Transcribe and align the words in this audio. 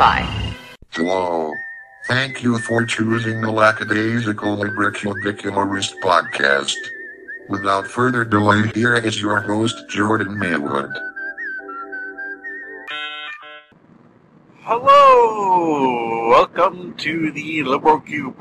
Wi-Fi. 0.00 0.56
Hello. 0.92 1.52
Thank 2.06 2.42
you 2.42 2.58
for 2.58 2.86
choosing 2.86 3.42
the 3.42 3.50
Lackadaisical 3.50 4.56
Libricubicularist 4.56 6.00
podcast. 6.00 6.74
Without 7.50 7.86
further 7.86 8.24
delay, 8.24 8.70
here 8.74 8.94
is 8.94 9.20
your 9.20 9.40
host, 9.40 9.76
Jordan 9.90 10.38
Maywood. 10.38 10.90
Hello! 14.62 16.30
Welcome 16.30 16.94
to 16.96 17.30
the 17.32 17.58
Libricube. 17.58 18.38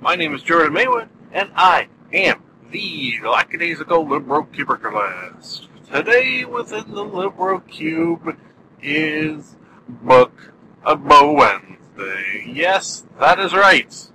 My 0.00 0.16
name 0.16 0.34
is 0.34 0.42
Jordan 0.42 0.72
Maywood, 0.72 1.08
and 1.32 1.50
I 1.54 1.86
am 2.12 2.42
the 2.72 3.20
lackadaisical 3.22 4.04
Libricubicularist. 4.04 5.68
Today, 5.92 6.44
within 6.44 6.90
the 6.90 7.04
Liberal 7.04 7.60
Cube, 7.60 8.36
is 8.82 9.54
Book 9.88 10.52
Bo 10.84 11.32
Wednesday. 11.32 12.44
Yes, 12.46 13.04
that 13.18 13.38
is 13.38 13.52
right. 13.52 14.08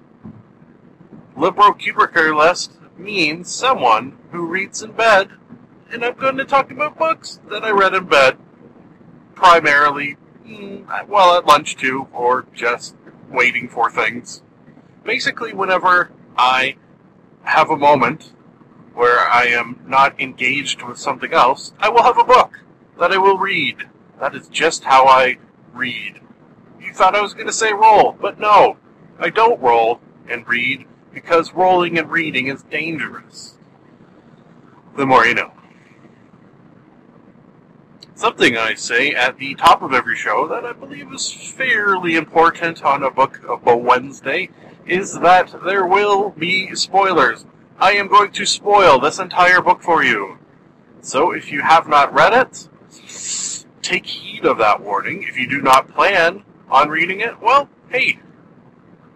Libricubicularist 1.35 2.98
means 2.98 3.52
someone 3.52 4.17
who 4.31 4.48
reads 4.48 4.81
in 4.81 4.91
bed, 4.91 5.30
and 5.91 6.04
I'm 6.04 6.16
going 6.16 6.38
to 6.38 6.45
talk 6.45 6.71
about 6.71 6.98
books 6.98 7.40
that 7.49 7.63
I 7.63 7.71
read 7.71 7.94
in 7.94 8.05
bed, 8.05 8.38
primarily 9.35 10.18
Mm, 10.48 11.07
well, 11.07 11.38
at 11.38 11.45
lunch 11.45 11.77
too, 11.77 12.07
or 12.12 12.45
just 12.54 12.95
waiting 13.30 13.70
for 13.70 13.90
things. 13.90 14.41
Basically, 15.04 15.54
whenever 15.54 16.12
I 16.38 16.76
have 17.43 17.70
a 17.70 17.77
moment 17.77 18.34
where 18.93 19.20
I 19.20 19.45
am 19.45 19.79
not 19.88 20.20
engaged 20.20 20.84
with 20.84 20.98
something 20.98 21.34
else, 21.34 21.73
I 21.79 21.90
will 21.90 22.04
have 22.04 22.18
a 22.18 22.23
book 22.23 22.60
that 22.99 23.12
I 23.12 23.18
will 23.18 23.38
read. 23.38 23.90
That 24.20 24.35
is 24.35 24.48
just 24.49 24.84
how 24.84 25.07
I 25.07 25.38
read. 25.73 26.20
You 26.84 26.93
thought 26.93 27.15
I 27.15 27.21
was 27.21 27.34
going 27.34 27.48
to 27.48 27.53
say 27.53 27.73
roll, 27.73 28.17
but 28.20 28.39
no, 28.39 28.77
I 29.17 29.29
don't 29.29 29.62
roll 29.62 30.01
and 30.27 30.48
read 30.48 30.85
because 31.13 31.53
rolling 31.53 31.98
and 31.98 32.12
reading 32.12 32.48
is 32.48 32.63
dangerous. 32.63 33.57
The 34.98 35.05
more 35.05 35.26
you 35.26 35.35
know. 35.35 35.51
Something 38.15 38.57
I 38.57 38.73
say 38.76 39.11
at 39.11 39.37
the 39.37 39.55
top 39.55 39.81
of 39.81 39.93
every 39.93 40.15
show 40.15 40.48
that 40.48 40.65
I 40.65 40.73
believe 40.73 41.11
is 41.11 41.31
fairly 41.31 42.15
important 42.15 42.84
on 42.84 43.04
a 43.04 43.11
book 43.11 43.41
of 43.48 43.65
a 43.65 43.76
Wednesday 43.76 44.49
is 44.85 45.20
that 45.20 45.54
there 45.63 45.85
will 45.85 46.29
be 46.31 46.76
spoilers. 46.76 47.45
I 47.79 47.93
am 47.93 48.07
going 48.07 48.31
to 48.34 48.45
spoil 48.45 48.99
this 48.99 49.20
entire 49.20 49.61
book 49.61 49.81
for 49.81 50.04
you. 50.04 50.37
So 51.01 51.31
if 51.31 51.51
you 51.51 51.61
have 51.61 51.87
not 51.87 52.13
read 52.13 52.34
it, 52.34 52.70
take 53.81 54.05
heed 54.05 54.45
of 54.45 54.57
that 54.59 54.81
warning. 54.81 55.23
If 55.23 55.37
you 55.37 55.49
do 55.49 55.61
not 55.61 55.89
plan 55.89 56.43
on 56.74 56.90
reading 56.90 57.21
it, 57.21 57.40
well, 57.40 57.70
hey, 57.90 58.20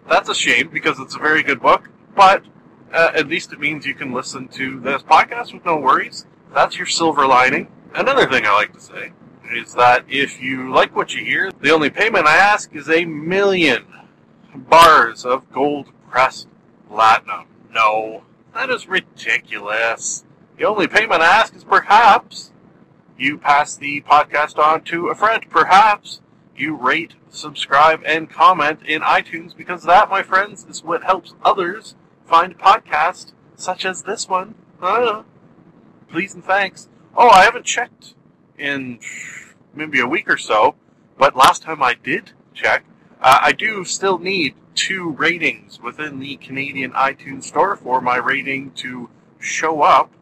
that's 0.08 0.28
a 0.28 0.34
shame 0.34 0.70
because 0.72 1.00
it's 1.00 1.16
a 1.16 1.18
very 1.18 1.42
good 1.42 1.60
book, 1.60 1.90
but 2.14 2.44
uh, 2.92 3.10
at 3.14 3.28
least 3.28 3.52
it 3.52 3.58
means 3.58 3.84
you 3.84 3.94
can 3.94 4.12
listen 4.12 4.46
to 4.48 4.78
this 4.80 5.02
podcast 5.02 5.52
with 5.52 5.64
no 5.64 5.76
worries. 5.76 6.24
That's 6.54 6.78
your 6.78 6.86
silver 6.86 7.26
lining. 7.26 7.68
Another 7.94 8.28
thing 8.28 8.46
I 8.46 8.52
like 8.52 8.72
to 8.74 8.80
say 8.80 9.12
is 9.52 9.74
that 9.74 10.04
if 10.08 10.40
you 10.40 10.72
like 10.72 10.94
what 10.94 11.14
you 11.14 11.24
hear, 11.24 11.50
the 11.60 11.70
only 11.70 11.90
payment 11.90 12.26
I 12.26 12.36
ask 12.36 12.74
is 12.74 12.88
a 12.88 13.04
million 13.04 13.84
bars 14.54 15.24
of 15.24 15.50
gold 15.52 15.88
pressed 16.08 16.46
platinum. 16.88 17.46
No, 17.72 18.22
that 18.54 18.70
is 18.70 18.88
ridiculous. 18.88 20.24
The 20.56 20.64
only 20.64 20.86
payment 20.86 21.22
I 21.22 21.26
ask 21.26 21.54
is 21.56 21.64
perhaps 21.64 22.52
you 23.18 23.36
pass 23.36 23.76
the 23.76 24.00
podcast 24.02 24.58
on 24.58 24.82
to 24.84 25.08
a 25.08 25.14
friend. 25.14 25.44
Perhaps 25.50 26.20
you 26.58 26.74
rate, 26.74 27.14
subscribe, 27.28 28.02
and 28.04 28.30
comment 28.30 28.80
in 28.86 29.02
iTunes 29.02 29.56
because 29.56 29.84
that, 29.84 30.10
my 30.10 30.22
friends, 30.22 30.66
is 30.68 30.82
what 30.82 31.02
helps 31.04 31.34
others 31.44 31.94
find 32.26 32.58
podcasts 32.58 33.32
such 33.54 33.84
as 33.84 34.02
this 34.02 34.28
one. 34.28 34.54
Uh, 34.80 35.22
please 36.10 36.34
and 36.34 36.44
thanks. 36.44 36.88
Oh, 37.16 37.28
I 37.28 37.44
haven't 37.44 37.64
checked 37.64 38.14
in 38.58 39.00
maybe 39.74 40.00
a 40.00 40.06
week 40.06 40.30
or 40.30 40.36
so, 40.36 40.74
but 41.16 41.36
last 41.36 41.62
time 41.62 41.82
I 41.82 41.94
did 41.94 42.32
check, 42.54 42.84
uh, 43.20 43.38
I 43.42 43.52
do 43.52 43.84
still 43.84 44.18
need 44.18 44.54
two 44.74 45.10
ratings 45.10 45.80
within 45.80 46.20
the 46.20 46.36
Canadian 46.36 46.92
iTunes 46.92 47.44
Store 47.44 47.76
for 47.76 48.00
my 48.00 48.16
rating 48.16 48.70
to 48.72 49.10
show 49.40 49.82
up 49.82 50.12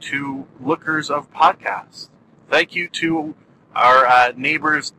to 0.00 0.46
lookers 0.60 1.10
of 1.10 1.32
podcasts. 1.32 2.08
Thank 2.48 2.74
you 2.74 2.88
to 2.88 3.34
our 3.74 4.06
uh, 4.06 4.32
neighbors. 4.36 4.92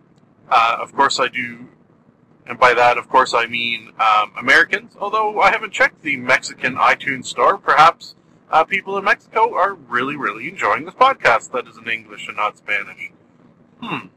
Uh, 0.50 0.78
of 0.80 0.94
course, 0.94 1.20
I 1.20 1.28
do, 1.28 1.68
and 2.46 2.58
by 2.58 2.74
that, 2.74 2.98
of 2.98 3.10
course, 3.10 3.34
I 3.34 3.46
mean 3.48 3.92
um, 4.00 4.32
Americans. 4.38 4.96
Although 5.00 5.42
I 5.42 5.52
haven't 5.52 5.74
checked 5.74 6.02
the 6.02 6.18
Mexican 6.18 6.76
iTunes 6.76 7.26
Store, 7.26 7.58
perhaps 7.58 8.16
uh, 8.50 8.64
people 8.64 8.98
in 8.98 9.04
Mexico 9.04 9.54
are 9.54 9.74
really, 9.74 10.16
really 10.16 10.48
enjoying 10.48 10.86
this 10.86 10.94
podcast 10.94 11.52
that 11.52 11.68
is 11.68 11.78
in 11.78 11.90
English 11.90 12.28
and 12.28 12.38
not 12.38 12.58
Spanish. 12.58 13.12
Hmm. 13.82 14.08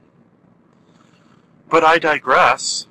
But 1.68 1.84
I 1.84 1.98
digress. 1.98 2.86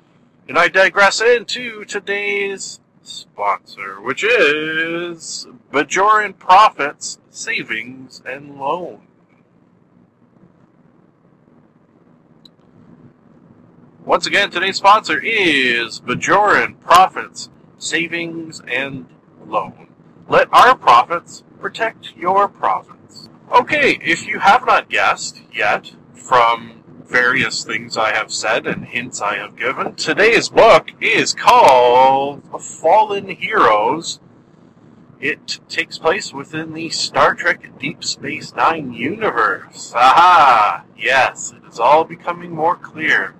And 0.48 0.58
I 0.58 0.68
digress 0.68 1.20
into 1.20 1.84
today's 1.84 2.80
sponsor, 3.02 4.00
which 4.00 4.24
is 4.24 5.46
Bajoran 5.72 6.36
Profits 6.38 7.18
Savings 7.30 8.22
and 8.26 8.58
Loan. 8.58 9.02
Once 14.06 14.26
again, 14.26 14.50
today's 14.50 14.78
sponsor 14.78 15.20
is 15.22 16.00
Bajoran 16.00 16.80
Profits 16.80 17.50
Savings 17.76 18.62
and 18.66 19.06
Loan. 19.46 19.88
Let 20.26 20.48
our 20.54 20.74
profits 20.74 21.44
protect 21.60 22.16
your 22.16 22.48
profits. 22.48 23.28
Okay, 23.52 23.98
if 24.02 24.26
you 24.26 24.38
have 24.38 24.64
not 24.64 24.88
guessed 24.88 25.42
yet 25.52 25.92
from 26.14 26.82
various 27.04 27.62
things 27.62 27.98
I 27.98 28.14
have 28.14 28.32
said 28.32 28.66
and 28.66 28.86
hints 28.86 29.20
I 29.20 29.36
have 29.36 29.54
given, 29.54 29.94
today's 29.96 30.48
book 30.48 30.90
is 30.98 31.34
called 31.34 32.42
Fallen 32.58 33.28
Heroes. 33.28 34.18
It 35.20 35.60
takes 35.68 35.98
place 35.98 36.32
within 36.32 36.72
the 36.72 36.88
Star 36.88 37.34
Trek 37.34 37.78
Deep 37.78 38.02
Space 38.02 38.54
Nine 38.54 38.94
universe. 38.94 39.92
Aha! 39.94 40.84
Yes, 40.96 41.52
it 41.52 41.68
is 41.70 41.78
all 41.78 42.04
becoming 42.04 42.52
more 42.52 42.76
clear. 42.76 43.34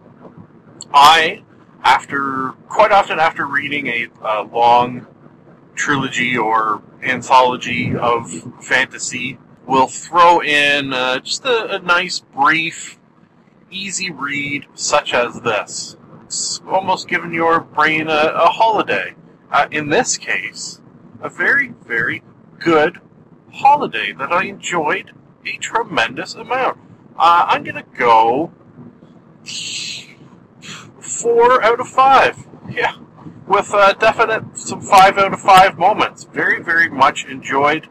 I, 0.93 1.43
after 1.83 2.53
quite 2.69 2.93
often 2.93 3.19
after 3.19 3.47
reading 3.47 3.87
a, 3.87 4.09
a 4.23 4.43
long 4.43 5.07
trilogy 5.75 6.37
or 6.37 6.83
anthology 7.03 7.97
of 7.97 8.31
fantasy 8.63 9.39
will 9.67 9.87
throw 9.87 10.43
in 10.43 10.93
uh, 10.93 11.19
just 11.21 11.45
a, 11.45 11.77
a, 11.77 11.79
nice, 11.79 12.21
brief, 12.21 12.99
easy 13.71 14.11
read 14.11 14.67
such 14.75 15.15
as 15.15 15.41
this. 15.41 15.97
It's 16.25 16.61
almost 16.69 17.09
giving 17.09 17.33
your 17.33 17.61
brain 17.61 18.09
a, 18.09 18.33
a 18.35 18.47
holiday. 18.47 19.15
Uh, 19.51 19.67
in 19.71 19.89
this 19.89 20.17
case, 20.17 20.81
a 21.23 21.29
very, 21.29 21.75
very 21.87 22.23
good 22.59 23.01
holiday 23.53 24.13
that 24.13 24.33
I 24.33 24.45
enjoyed 24.45 25.13
a 25.45 25.57
tremendous 25.57 26.35
amount. 26.35 26.79
Uh, 27.19 27.47
I'm 27.49 27.65
going 27.65 27.77
to 27.77 27.85
go 27.97 28.53
four 31.11 31.63
out 31.63 31.81
of 31.81 31.89
five. 31.89 32.47
Yeah 32.69 32.97
with 33.51 33.75
uh, 33.75 33.93
definite 33.95 34.57
some 34.57 34.81
five 34.81 35.19
out 35.19 35.33
of 35.33 35.41
five 35.41 35.77
moments. 35.77 36.23
Very, 36.23 36.63
very 36.63 36.89
much 36.89 37.25
enjoyed 37.25 37.89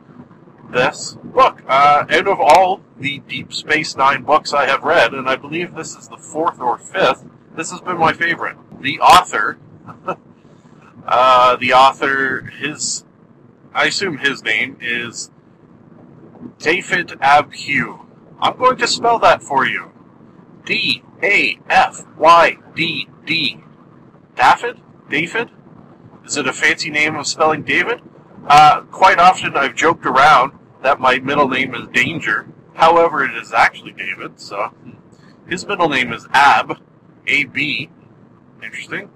this 0.70 1.18
book. 1.22 1.62
Uh, 1.68 2.06
out 2.10 2.28
of 2.28 2.40
all 2.40 2.82
the 2.98 3.20
Deep 3.20 3.54
Space 3.54 3.98
Nine 3.98 4.24
books 4.24 4.54
I 4.54 4.68
have 4.68 4.84
read, 4.84 5.14
and 5.14 5.28
I 5.28 5.36
believe 5.36 5.76
this 5.76 5.96
is 5.96 6.08
the 6.08 6.18
fourth 6.18 6.62
or 6.62 6.78
fifth, 6.78 7.26
this 7.56 7.72
has 7.72 7.82
been 7.82 7.98
my 7.98 8.14
favorite. 8.14 8.56
The 8.80 9.02
author, 9.02 9.60
uh, 11.06 11.58
the 11.58 11.74
author, 11.74 12.44
his, 12.58 13.04
I 13.74 13.88
assume 13.88 14.20
his 14.20 14.42
name 14.42 14.78
is 14.80 15.30
David 16.58 17.18
ab 17.20 17.54
Hugh. 17.54 18.06
I'm 18.40 18.58
going 18.58 18.78
to 18.78 18.88
spell 18.88 19.20
that 19.20 19.44
for 19.44 19.66
you. 19.66 19.92
D 20.70 21.02
A 21.24 21.60
F 21.68 22.06
Y 22.16 22.58
D 22.76 23.10
D. 23.26 23.64
Daffod? 24.36 24.80
David? 25.10 25.50
Is 26.24 26.38
it 26.38 26.48
a 26.48 26.54
fancy 26.54 26.92
name 26.92 27.16
of 27.16 27.26
spelling 27.26 27.64
David? 27.64 28.02
Uh, 28.48 28.82
quite 28.92 29.18
often 29.18 29.58
I've 29.58 29.76
joked 29.76 30.06
around 30.06 30.54
that 30.84 31.00
my 31.00 31.18
middle 31.18 31.50
name 31.50 31.74
is 31.74 31.88
Danger. 31.92 32.48
However, 32.76 33.24
it 33.24 33.36
is 33.36 33.52
actually 33.52 33.94
David, 33.94 34.40
so 34.40 34.72
his 35.48 35.66
middle 35.66 35.90
name 35.90 36.14
is 36.14 36.28
Ab, 36.34 36.78
A-B. 37.26 37.90
Interesting. 38.64 39.10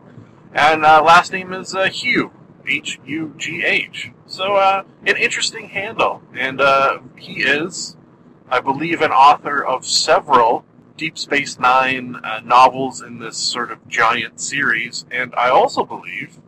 And 0.54 0.84
uh, 0.84 1.04
last 1.04 1.32
name 1.32 1.54
is 1.54 1.76
uh, 1.76 1.86
Hugh, 1.86 2.32
H-U-G-H. 2.68 4.12
So, 4.26 4.56
uh, 4.56 4.84
an 5.06 5.18
interesting 5.18 5.70
handle. 5.70 6.24
And 6.36 6.60
uh, 6.60 7.00
he 7.16 7.44
is, 7.44 7.96
I 8.50 8.60
believe, 8.60 9.02
an 9.02 9.12
author 9.12 9.64
of 9.64 9.86
several 9.86 10.66
Deep 10.96 11.18
Space 11.18 11.58
Nine 11.58 12.18
uh, 12.24 12.42
novels 12.44 13.02
in 13.02 13.18
this 13.18 13.38
sort 13.38 13.72
of 13.72 13.88
giant 13.88 14.40
series, 14.40 15.06
and 15.10 15.34
I 15.36 15.50
also 15.50 15.84
believe, 15.84 16.40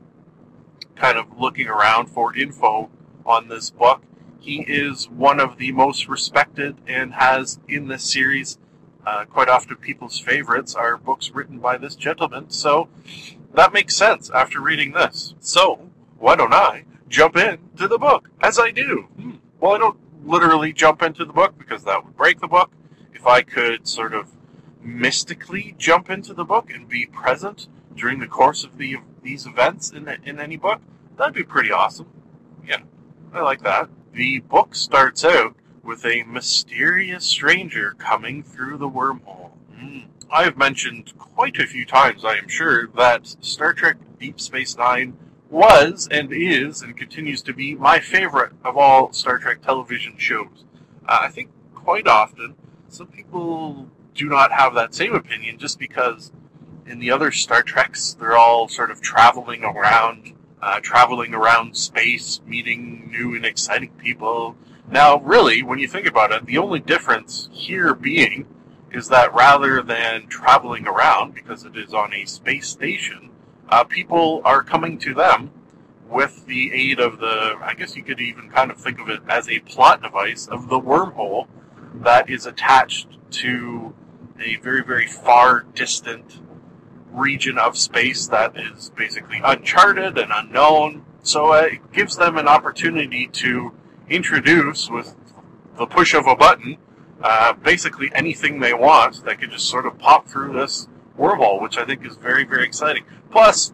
kind 0.95 1.17
of 1.17 1.39
looking 1.39 1.67
around 1.67 2.07
for 2.07 2.35
info 2.35 2.91
on 3.25 3.47
this 3.47 3.71
book, 3.71 4.03
he 4.39 4.61
is 4.61 5.09
one 5.09 5.39
of 5.39 5.57
the 5.57 5.71
most 5.71 6.07
respected 6.07 6.77
and 6.85 7.15
has 7.15 7.59
in 7.67 7.87
this 7.87 8.03
series. 8.03 8.59
Uh, 9.03 9.25
quite 9.25 9.49
often, 9.49 9.77
people's 9.77 10.19
favorites 10.19 10.75
are 10.75 10.95
books 10.97 11.31
written 11.31 11.57
by 11.57 11.77
this 11.77 11.95
gentleman, 11.95 12.51
so 12.51 12.87
that 13.55 13.73
makes 13.73 13.95
sense 13.95 14.29
after 14.29 14.61
reading 14.61 14.91
this. 14.91 15.33
So, 15.39 15.89
why 16.19 16.35
don't 16.35 16.53
I 16.53 16.85
jump 17.09 17.35
into 17.35 17.87
the 17.87 17.97
book, 17.97 18.29
as 18.41 18.59
I 18.59 18.69
do? 18.69 19.07
Hmm. 19.15 19.31
Well, 19.59 19.73
I 19.73 19.77
don't 19.79 19.97
literally 20.23 20.71
jump 20.71 21.01
into 21.01 21.25
the 21.25 21.33
book 21.33 21.57
because 21.57 21.83
that 21.85 22.05
would 22.05 22.15
break 22.15 22.39
the 22.39 22.47
book. 22.47 22.71
If 23.11 23.25
I 23.25 23.41
could 23.41 23.87
sort 23.87 24.13
of 24.13 24.34
mystically 24.85 25.75
jump 25.77 26.09
into 26.09 26.33
the 26.33 26.45
book 26.45 26.69
and 26.69 26.87
be 26.87 27.05
present 27.05 27.67
during 27.95 28.19
the 28.19 28.27
course 28.27 28.63
of 28.63 28.77
the 28.77 28.97
these 29.23 29.45
events 29.45 29.91
in 29.91 30.07
in 30.23 30.39
any 30.39 30.57
book, 30.57 30.81
that'd 31.17 31.33
be 31.33 31.43
pretty 31.43 31.71
awesome. 31.71 32.07
Yeah, 32.65 32.81
I 33.33 33.41
like 33.41 33.63
that. 33.63 33.89
The 34.13 34.39
book 34.39 34.75
starts 34.75 35.25
out 35.25 35.55
with 35.83 36.05
a 36.05 36.23
mysterious 36.23 37.25
stranger 37.25 37.95
coming 37.97 38.43
through 38.43 38.77
the 38.77 38.89
wormhole. 38.89 39.51
Mm. 39.73 40.05
I 40.31 40.43
have 40.43 40.57
mentioned 40.57 41.17
quite 41.17 41.59
a 41.59 41.67
few 41.67 41.85
times, 41.85 42.25
I 42.25 42.35
am 42.35 42.47
sure, 42.47 42.87
that 42.95 43.27
Star 43.41 43.73
Trek 43.73 43.97
Deep 44.19 44.39
Space 44.39 44.75
Nine 44.77 45.17
was 45.49 46.07
and 46.09 46.33
is 46.33 46.81
and 46.81 46.97
continues 46.97 47.41
to 47.43 47.53
be 47.53 47.75
my 47.75 47.99
favorite 47.99 48.53
of 48.63 48.77
all 48.77 49.13
Star 49.13 49.37
Trek 49.37 49.61
television 49.61 50.17
shows. 50.17 50.65
Uh, 51.07 51.19
I 51.21 51.29
think 51.29 51.51
quite 51.73 52.07
often 52.07 52.55
some 52.89 53.07
people 53.07 53.87
do 54.15 54.27
not 54.27 54.51
have 54.51 54.73
that 54.73 54.95
same 54.95 55.13
opinion 55.13 55.59
just 55.59 55.77
because 55.77 56.31
in 56.87 56.99
the 56.99 57.11
other 57.11 57.31
Star 57.31 57.61
Treks 57.61 58.13
they're 58.13 58.37
all 58.37 58.67
sort 58.67 58.89
of 58.89 59.01
traveling 59.01 59.63
around 59.63 60.33
uh, 60.61 60.79
traveling 60.81 61.35
around 61.35 61.77
space, 61.77 62.41
meeting 62.47 63.07
new 63.11 63.35
and 63.35 63.45
exciting 63.45 63.91
people. 63.99 64.55
Now, 64.89 65.19
really, 65.19 65.61
when 65.61 65.77
you 65.77 65.87
think 65.87 66.07
about 66.07 66.31
it, 66.31 66.45
the 66.47 66.57
only 66.57 66.79
difference 66.79 67.49
here 67.51 67.93
being 67.93 68.47
is 68.91 69.09
that 69.09 69.33
rather 69.35 69.83
than 69.83 70.25
traveling 70.27 70.87
around, 70.87 71.35
because 71.35 71.65
it 71.65 71.77
is 71.77 71.93
on 71.93 72.13
a 72.13 72.25
space 72.25 72.67
station, 72.67 73.29
uh, 73.69 73.83
people 73.83 74.41
are 74.43 74.63
coming 74.63 74.97
to 74.99 75.13
them 75.13 75.51
with 76.09 76.45
the 76.47 76.71
aid 76.73 76.99
of 76.99 77.19
the, 77.19 77.55
I 77.61 77.73
guess 77.75 77.95
you 77.95 78.03
could 78.03 78.21
even 78.21 78.49
kind 78.49 78.71
of 78.71 78.77
think 78.77 78.99
of 78.99 79.09
it 79.09 79.21
as 79.27 79.49
a 79.49 79.59
plot 79.59 80.01
device 80.01 80.47
of 80.47 80.69
the 80.69 80.79
wormhole 80.79 81.47
that 81.95 82.29
is 82.29 82.45
attached 82.45 83.07
to 83.31 83.93
a 84.39 84.57
very, 84.57 84.83
very 84.83 85.07
far 85.07 85.65
distant 85.73 86.39
region 87.11 87.57
of 87.57 87.77
space 87.77 88.27
that 88.27 88.57
is 88.57 88.91
basically 88.95 89.41
uncharted 89.43 90.17
and 90.17 90.31
unknown. 90.33 91.05
So 91.23 91.53
uh, 91.53 91.69
it 91.71 91.93
gives 91.93 92.17
them 92.17 92.37
an 92.37 92.47
opportunity 92.47 93.27
to 93.27 93.73
introduce, 94.09 94.89
with 94.89 95.15
the 95.77 95.85
push 95.85 96.13
of 96.13 96.27
a 96.27 96.35
button, 96.35 96.77
uh, 97.21 97.53
basically 97.53 98.11
anything 98.13 98.59
they 98.59 98.73
want 98.73 99.23
that 99.25 99.39
could 99.39 99.51
just 99.51 99.69
sort 99.69 99.85
of 99.85 99.97
pop 99.97 100.27
through 100.27 100.53
this 100.53 100.87
wormhole, 101.17 101.61
which 101.61 101.77
I 101.77 101.85
think 101.85 102.05
is 102.05 102.17
very, 102.17 102.43
very 102.43 102.65
exciting. 102.65 103.03
Plus, 103.31 103.73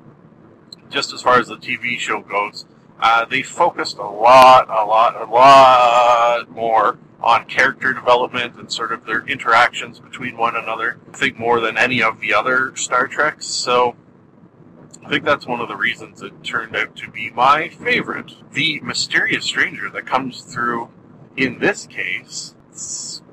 just 0.90 1.14
as 1.14 1.22
far 1.22 1.40
as 1.40 1.48
the 1.48 1.58
TV 1.58 1.98
show 1.98 2.22
goes, 2.22 2.66
uh, 3.00 3.26
they 3.26 3.42
focused 3.42 3.98
a 3.98 4.08
lot, 4.08 4.70
a 4.70 4.86
lot, 4.86 5.20
a 5.20 5.26
lot 5.26 6.50
more 6.52 7.00
on 7.22 7.46
character 7.46 7.94
development 7.94 8.56
and 8.56 8.72
sort 8.72 8.92
of 8.92 9.06
their 9.06 9.26
interactions 9.28 10.00
between 10.00 10.38
one 10.38 10.56
another. 10.56 11.00
I 11.14 11.18
think 11.18 11.38
more 11.38 11.60
than 11.60 11.78
any 11.78 12.02
of 12.02 12.20
the 12.20 12.34
other 12.34 12.76
Star 12.76 13.08
Treks. 13.08 13.46
So 13.46 13.96
I 15.06 15.10
think 15.10 15.24
that's 15.24 15.46
one 15.46 15.60
of 15.60 15.68
the 15.68 15.76
reasons 15.76 16.22
it 16.22 16.44
turned 16.44 16.76
out 16.76 16.96
to 16.98 17.10
be 17.10 17.30
my 17.32 17.70
favorite. 17.70 18.32
The 18.54 18.80
mysterious 18.82 19.46
stranger 19.46 19.90
that 19.90 20.06
comes 20.06 20.42
through 20.42 20.90
in 21.38 21.60
this 21.60 21.88
case 21.88 22.56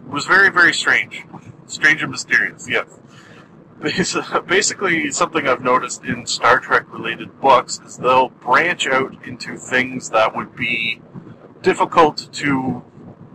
was 0.06 0.25
very, 0.26 0.50
very 0.50 0.73
strange. 0.75 1.25
Strange 1.67 2.02
and 2.02 2.11
mysterious, 2.11 2.69
yes. 2.69 2.87
Basically, 4.46 5.11
something 5.12 5.46
I've 5.46 5.62
noticed 5.62 6.05
in 6.05 6.26
Star 6.26 6.58
Trek 6.58 6.93
related 6.93 7.40
books 7.40 7.81
is 7.87 7.96
they'll 7.96 8.31
branch 8.31 8.87
out 8.87 9.14
into 9.26 9.56
things 9.56 10.11
that 10.11 10.35
would 10.35 10.56
be 10.56 11.00
difficult 11.62 12.29
to 12.32 12.82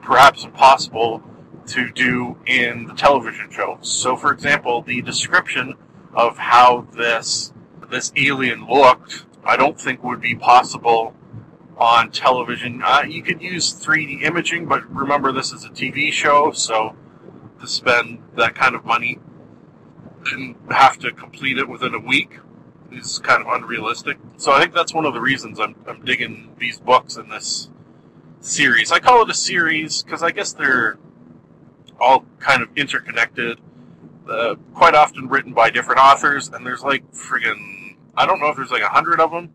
perhaps 0.04 0.44
impossible 0.44 1.24
to 1.68 1.92
do 1.92 2.38
in 2.46 2.86
the 2.86 2.94
television 2.94 3.50
show. 3.50 3.78
So, 3.82 4.16
for 4.16 4.32
example, 4.32 4.82
the 4.82 5.02
description 5.02 5.76
of 6.14 6.38
how 6.38 6.88
this 6.94 7.54
this 7.90 8.12
alien 8.16 8.68
looked, 8.68 9.26
I 9.44 9.56
don't 9.56 9.80
think 9.80 10.04
would 10.04 10.22
be 10.22 10.36
possible 10.36 11.16
on 11.78 12.12
television. 12.12 12.82
Uh, 12.84 13.04
you 13.08 13.22
could 13.22 13.42
use 13.42 13.74
3D 13.74 14.24
imaging, 14.24 14.68
but 14.68 14.90
remember 14.94 15.32
this 15.32 15.52
is 15.52 15.64
a 15.64 15.70
TV 15.70 16.12
show, 16.12 16.52
so 16.52 16.96
to 17.60 17.68
spend 17.68 18.24
that 18.36 18.56
kind 18.56 18.76
of 18.76 18.84
money 18.84 19.20
and 20.32 20.56
have 20.70 20.98
to 21.00 21.12
complete 21.12 21.58
it 21.58 21.68
within 21.68 21.94
a 21.94 22.00
week 22.00 22.40
is 22.92 23.20
kind 23.20 23.42
of 23.46 23.48
unrealistic. 23.54 24.18
So 24.38 24.52
I 24.52 24.60
think 24.60 24.74
that's 24.74 24.94
one 24.94 25.06
of 25.06 25.14
the 25.14 25.22
reasons 25.22 25.60
I'm, 25.60 25.76
I'm 25.88 26.04
digging 26.04 26.56
these 26.60 26.80
books 26.80 27.18
in 27.18 27.30
this 27.30 27.70
series. 28.44 28.92
I 28.92 29.00
call 29.00 29.24
it 29.24 29.30
a 29.30 29.34
series 29.34 30.04
because 30.04 30.22
I 30.22 30.32
guess 30.32 30.54
they're 30.54 30.98
all 32.00 32.26
kind 32.40 32.62
of 32.62 32.70
interconnected. 32.76 33.60
Uh, 34.30 34.56
quite 34.74 34.96
often 34.96 35.28
written 35.28 35.54
by 35.54 35.70
different 35.70 36.00
authors, 36.00 36.48
and 36.50 36.66
there's 36.66 36.82
like 36.82 37.10
friggin' 37.12 37.98
I 38.16 38.26
don't 38.26 38.40
know 38.40 38.48
if 38.48 38.56
there's 38.56 38.72
like 38.72 38.82
a 38.82 38.88
hundred 38.88 39.20
of 39.20 39.32
them, 39.32 39.52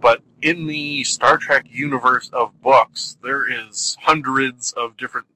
but 0.00 0.22
in 0.42 0.66
the 0.66 1.04
Star 1.04 1.36
Trek 1.36 1.66
universe 1.70 2.28
of 2.32 2.60
books, 2.60 3.18
there 3.22 3.48
is 3.48 3.96
hundreds 4.00 4.72
of 4.72 4.96
different 4.96 5.26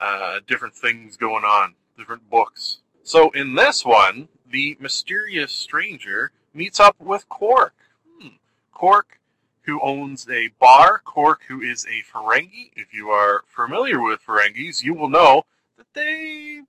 uh, 0.00 0.40
different 0.46 0.74
things 0.74 1.16
going 1.16 1.44
on, 1.44 1.74
different 1.96 2.28
books. 2.28 2.78
So 3.02 3.30
in 3.30 3.54
this 3.54 3.84
one, 3.84 4.28
the 4.50 4.76
mysterious 4.80 5.52
stranger 5.52 6.32
meets 6.54 6.80
up 6.80 6.96
with 6.98 7.28
Quark. 7.28 7.74
Hmm. 8.20 8.36
Quark 8.72 9.20
who 9.66 9.80
owns 9.80 10.28
a 10.30 10.48
bar, 10.60 11.00
Quark, 11.04 11.42
who 11.48 11.60
is 11.60 11.84
a 11.86 12.02
Ferengi. 12.10 12.70
If 12.76 12.94
you 12.94 13.10
are 13.10 13.42
familiar 13.46 14.00
with 14.00 14.20
Ferengis, 14.24 14.82
you 14.82 14.94
will 14.94 15.08
know 15.08 15.42
that 15.76 15.86
they 15.92 16.62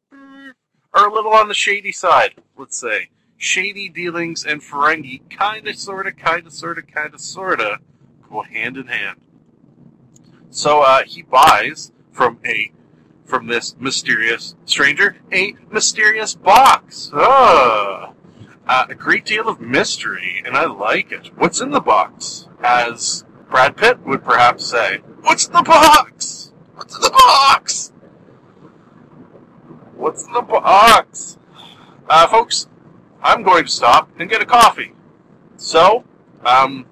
are 0.93 1.07
a 1.07 1.13
little 1.13 1.33
on 1.33 1.47
the 1.47 1.53
shady 1.53 1.91
side, 1.91 2.35
let's 2.57 2.77
say. 2.77 3.09
Shady 3.37 3.87
dealings 3.87 4.43
and 4.43 4.61
Ferengi 4.61 5.21
kinda, 5.29 5.75
sorta, 5.75 6.11
kinda, 6.11 6.49
sorta, 6.49 6.81
kinda, 6.81 7.19
sorta 7.19 7.79
go 8.29 8.41
hand 8.41 8.77
in 8.77 8.87
hand. 8.87 9.21
So 10.49 10.81
uh, 10.81 11.03
he 11.03 11.21
buys 11.21 11.91
from 12.11 12.39
a 12.45 12.71
from 13.25 13.47
this 13.47 13.75
mysterious 13.77 14.55
stranger 14.65 15.17
a 15.31 15.53
mysterious 15.69 16.33
box. 16.33 17.11
Ah, 17.13 18.13
uh, 18.67 18.85
a 18.89 18.95
great 18.95 19.25
deal 19.25 19.47
of 19.47 19.59
mystery, 19.59 20.41
and 20.45 20.55
I 20.55 20.65
like 20.65 21.11
it. 21.11 21.31
What's 21.35 21.61
in 21.61 21.71
the 21.71 21.81
box? 21.81 22.47
as 22.63 23.23
Brad 23.49 23.77
Pitt 23.77 24.05
would 24.05 24.23
perhaps 24.23 24.65
say, 24.65 24.97
What's 25.21 25.47
in 25.47 25.53
the 25.53 25.63
box? 25.63 26.51
What's 26.75 26.95
in 26.95 27.01
the 27.01 27.09
box? 27.09 27.91
What's 29.95 30.25
in 30.25 30.33
the 30.33 30.41
box? 30.41 31.37
Uh, 32.09 32.27
folks, 32.27 32.67
I'm 33.21 33.43
going 33.43 33.65
to 33.65 33.71
stop 33.71 34.09
and 34.19 34.29
get 34.29 34.41
a 34.41 34.45
coffee. 34.45 34.93
So, 35.57 36.05
um, 36.45 36.85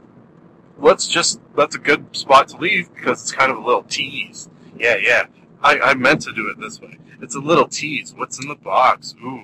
let's 0.77 1.07
just, 1.07 1.39
that's 1.55 1.75
a 1.75 1.79
good 1.79 2.15
spot 2.15 2.49
to 2.49 2.57
leave 2.57 2.93
because 2.93 3.21
it's 3.21 3.31
kind 3.31 3.51
of 3.51 3.57
a 3.57 3.61
little 3.61 3.83
tease. 3.83 4.49
Yeah, 4.77 4.97
yeah. 4.97 5.25
I, 5.61 5.79
I 5.79 5.93
meant 5.93 6.21
to 6.23 6.33
do 6.33 6.49
it 6.49 6.59
this 6.59 6.81
way. 6.81 6.97
It's 7.21 7.35
a 7.35 7.39
little 7.39 7.67
tease. 7.67 8.13
What's 8.13 8.41
in 8.41 8.49
the 8.49 8.55
box? 8.55 9.15
Ooh. 9.23 9.43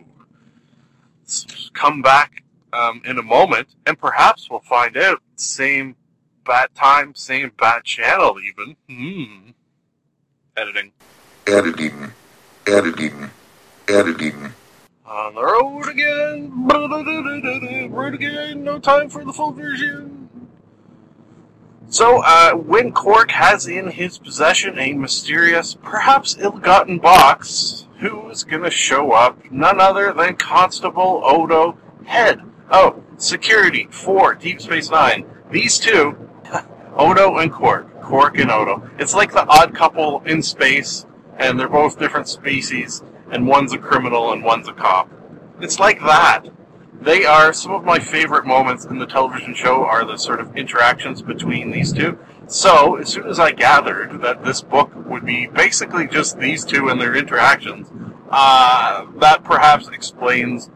Let's 1.32 1.72
come 1.74 2.02
back 2.02 2.44
um, 2.74 3.02
in 3.06 3.18
a 3.18 3.24
moment, 3.24 3.70
and 3.86 3.98
perhaps 3.98 4.50
we'll 4.50 4.60
find 4.60 4.98
out. 4.98 5.22
Same 5.38 5.96
bad 6.46 6.76
time, 6.76 7.16
same 7.16 7.54
bad 7.58 7.86
channel, 7.86 8.38
even. 8.42 8.76
Hmm. 8.90 9.52
Editing. 10.58 10.92
Editing. 11.48 12.12
Editing. 12.68 13.30
Editing. 13.88 14.54
On 15.06 15.36
the 15.36 15.42
road 15.42 15.88
again. 15.88 16.68
Road 17.90 18.14
again. 18.14 18.64
No 18.66 18.78
time 18.80 19.10
for 19.10 19.24
the 19.24 19.32
full 19.32 19.54
version. 19.54 20.21
So, 21.92 22.22
uh, 22.24 22.54
when 22.54 22.94
Quark 22.94 23.32
has 23.32 23.68
in 23.68 23.90
his 23.92 24.18
possession 24.18 24.80
a 24.80 24.94
mysterious, 24.94 25.76
perhaps 25.84 26.38
ill-gotten 26.40 27.00
box, 27.00 27.86
who's 28.00 28.46
gonna 28.46 28.70
show 28.72 29.12
up? 29.12 29.38
None 29.52 29.82
other 29.82 30.14
than 30.14 30.38
Constable 30.38 31.22
Odo 31.26 31.78
Head. 32.06 32.44
Oh, 32.72 33.04
security 33.18 33.90
for 33.92 34.34
Deep 34.34 34.62
Space 34.62 34.90
Nine. 34.90 35.26
These 35.52 35.80
two 35.80 36.16
Odo 36.96 37.38
and 37.40 37.52
Quark. 37.52 38.02
Quark 38.02 38.40
and 38.40 38.50
Odo. 38.50 38.90
It's 38.98 39.14
like 39.14 39.34
the 39.34 39.46
odd 39.46 39.76
couple 39.76 40.24
in 40.26 40.42
space, 40.42 41.06
and 41.38 41.60
they're 41.60 41.68
both 41.68 42.00
different 42.00 42.30
species, 42.30 43.04
and 43.30 43.46
one's 43.46 43.74
a 43.74 43.78
criminal 43.78 44.32
and 44.32 44.46
one's 44.46 44.70
a 44.70 44.74
cop. 44.74 45.12
It's 45.60 45.78
like 45.78 46.00
that. 46.00 46.46
They 47.02 47.26
are 47.26 47.52
some 47.52 47.72
of 47.72 47.84
my 47.84 47.98
favorite 47.98 48.46
moments 48.46 48.86
in 48.86 49.00
the 49.00 49.08
television 49.08 49.56
show 49.56 49.84
are 49.84 50.06
the 50.06 50.18
sort 50.18 50.40
of 50.40 50.56
interactions 50.56 51.24
between 51.24 51.72
these 51.72 51.92
two. 51.92 52.20
So, 52.46 52.96
as 52.98 53.10
soon 53.10 53.28
as 53.28 53.40
I 53.40 53.52
gathered 53.52 54.22
that 54.22 54.44
this 54.44 54.62
book 54.62 54.92
would 55.08 55.26
be 55.26 55.48
basically 55.48 56.08
just 56.08 56.38
these 56.38 56.64
two 56.64 56.90
and 56.90 57.02
their 57.02 57.16
interactions, 57.16 57.92
uh, 58.30 59.08
that 59.18 59.44
perhaps 59.44 59.88
explains 59.88 60.70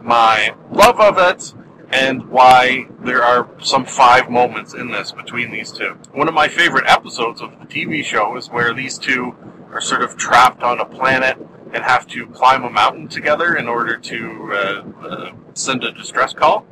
my 0.00 0.54
love 0.70 1.00
of 1.00 1.18
it 1.18 1.52
and 1.90 2.28
why 2.28 2.86
there 3.00 3.24
are 3.24 3.48
some 3.60 3.84
five 3.84 4.30
moments 4.30 4.74
in 4.74 4.92
this 4.92 5.10
between 5.10 5.50
these 5.50 5.72
two. 5.72 5.98
One 6.12 6.28
of 6.28 6.34
my 6.34 6.46
favorite 6.46 6.86
episodes 6.86 7.42
of 7.42 7.58
the 7.58 7.66
TV 7.66 8.04
show 8.04 8.36
is 8.36 8.48
where 8.48 8.72
these 8.72 8.98
two 8.98 9.34
are 9.72 9.80
sort 9.80 10.02
of 10.02 10.16
trapped 10.16 10.62
on 10.62 10.78
a 10.78 10.84
planet 10.84 11.36
and 11.72 11.82
have 11.82 12.06
to 12.06 12.26
climb 12.26 12.64
a 12.64 12.70
mountain 12.70 13.08
together 13.08 13.56
in 13.56 13.66
order 13.66 13.96
to 13.96 14.52
uh, 14.52 15.06
uh, 15.06 15.32
send 15.54 15.82
a 15.84 15.92
distress 15.92 16.32
call. 16.32 16.66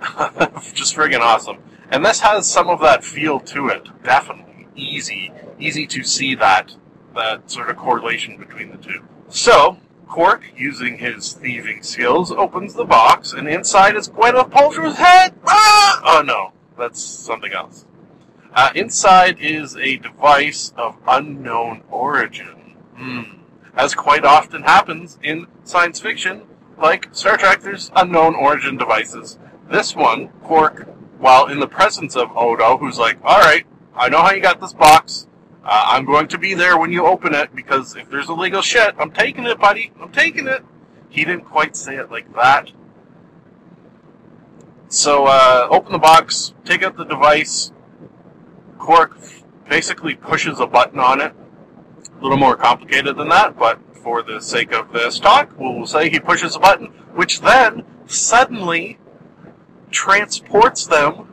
Just 0.72 0.96
friggin' 0.96 1.20
awesome. 1.20 1.58
And 1.90 2.04
this 2.04 2.20
has 2.20 2.48
some 2.48 2.68
of 2.68 2.80
that 2.80 3.04
feel 3.04 3.40
to 3.40 3.68
it, 3.68 3.88
definitely. 4.04 4.68
Easy, 4.76 5.32
easy 5.58 5.86
to 5.88 6.04
see 6.04 6.34
that, 6.36 6.74
that 7.14 7.50
sort 7.50 7.68
of 7.68 7.76
correlation 7.76 8.38
between 8.38 8.70
the 8.70 8.76
two. 8.76 9.02
So, 9.28 9.78
Quark, 10.06 10.44
using 10.56 10.98
his 10.98 11.32
thieving 11.32 11.82
skills, 11.82 12.30
opens 12.30 12.74
the 12.74 12.84
box, 12.84 13.32
and 13.32 13.48
inside 13.48 13.96
is 13.96 14.08
Gwyneth 14.08 14.50
Paltrow's 14.50 14.96
head! 14.96 15.34
Ah! 15.46 16.00
Oh 16.04 16.22
no, 16.22 16.52
that's 16.78 17.00
something 17.00 17.52
else. 17.52 17.84
Uh, 18.52 18.70
inside 18.74 19.38
is 19.40 19.76
a 19.76 19.96
device 19.96 20.72
of 20.76 20.96
unknown 21.06 21.82
origin. 21.88 22.76
Hmm 22.96 23.39
as 23.74 23.94
quite 23.94 24.24
often 24.24 24.62
happens 24.62 25.18
in 25.22 25.46
science 25.64 26.00
fiction, 26.00 26.42
like 26.78 27.08
Star 27.12 27.36
Trek, 27.36 27.60
there's 27.60 27.90
unknown 27.94 28.34
origin 28.34 28.76
devices. 28.76 29.38
This 29.70 29.94
one, 29.94 30.28
Quark, 30.42 30.88
while 31.18 31.46
in 31.46 31.60
the 31.60 31.66
presence 31.66 32.16
of 32.16 32.36
Odo, 32.36 32.78
who's 32.78 32.98
like, 32.98 33.22
alright, 33.22 33.66
I 33.94 34.08
know 34.08 34.22
how 34.22 34.32
you 34.32 34.40
got 34.40 34.60
this 34.60 34.72
box. 34.72 35.26
Uh, 35.62 35.84
I'm 35.88 36.06
going 36.06 36.26
to 36.28 36.38
be 36.38 36.54
there 36.54 36.78
when 36.78 36.90
you 36.90 37.06
open 37.06 37.34
it, 37.34 37.54
because 37.54 37.94
if 37.94 38.08
there's 38.10 38.30
illegal 38.30 38.62
shit, 38.62 38.94
I'm 38.98 39.10
taking 39.10 39.44
it, 39.44 39.58
buddy. 39.58 39.92
I'm 40.00 40.10
taking 40.10 40.48
it. 40.48 40.64
He 41.10 41.24
didn't 41.24 41.44
quite 41.44 41.76
say 41.76 41.96
it 41.96 42.10
like 42.10 42.32
that. 42.34 42.70
So, 44.88 45.26
uh, 45.26 45.68
open 45.70 45.92
the 45.92 45.98
box, 45.98 46.54
take 46.64 46.82
out 46.82 46.96
the 46.96 47.04
device. 47.04 47.72
Quark 48.78 49.18
basically 49.68 50.14
pushes 50.14 50.58
a 50.58 50.66
button 50.66 50.98
on 50.98 51.20
it, 51.20 51.32
a 52.20 52.22
little 52.22 52.38
more 52.38 52.56
complicated 52.56 53.16
than 53.16 53.28
that, 53.30 53.58
but 53.58 53.80
for 53.96 54.22
the 54.22 54.40
sake 54.40 54.72
of 54.72 54.92
this 54.92 55.18
talk, 55.18 55.52
we'll 55.58 55.86
say 55.86 56.10
he 56.10 56.20
pushes 56.20 56.54
a 56.54 56.58
button, 56.58 56.86
which 57.14 57.40
then 57.40 57.84
suddenly 58.06 58.98
transports 59.90 60.86
them 60.86 61.26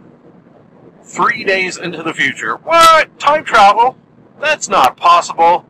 three 1.04 1.44
days 1.44 1.78
into 1.78 2.04
the 2.04 2.14
future. 2.14 2.56
What? 2.58 3.18
Time 3.20 3.44
travel? 3.44 3.98
That's 4.40 4.70
not 4.70 4.98
possible. 4.98 5.66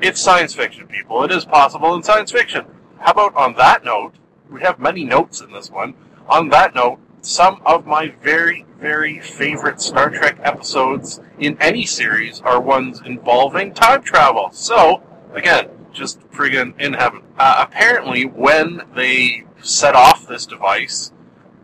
It's 0.00 0.20
science 0.20 0.54
fiction, 0.54 0.86
people. 0.86 1.22
It 1.24 1.30
is 1.30 1.44
possible 1.44 1.94
in 1.94 2.02
science 2.02 2.32
fiction. 2.32 2.64
How 2.98 3.12
about 3.12 3.34
on 3.36 3.54
that 3.56 3.84
note? 3.84 4.14
We 4.50 4.60
have 4.62 4.78
many 4.78 5.04
notes 5.04 5.40
in 5.40 5.52
this 5.52 5.70
one. 5.70 5.94
On 6.28 6.48
that 6.50 6.74
note, 6.74 6.98
some 7.22 7.60
of 7.66 7.86
my 7.86 8.08
very, 8.22 8.64
very 8.78 9.20
favorite 9.20 9.80
Star 9.80 10.10
Trek 10.10 10.38
episodes 10.42 11.20
in 11.38 11.56
any 11.60 11.84
series 11.84 12.40
are 12.40 12.60
ones 12.60 13.00
involving 13.04 13.74
time 13.74 14.02
travel. 14.02 14.50
So, 14.52 15.02
again, 15.34 15.68
just 15.92 16.20
friggin' 16.30 16.80
in 16.80 16.94
heaven. 16.94 17.22
Uh, 17.38 17.66
apparently, 17.68 18.24
when 18.24 18.82
they 18.94 19.44
set 19.62 19.94
off 19.94 20.26
this 20.26 20.46
device, 20.46 21.12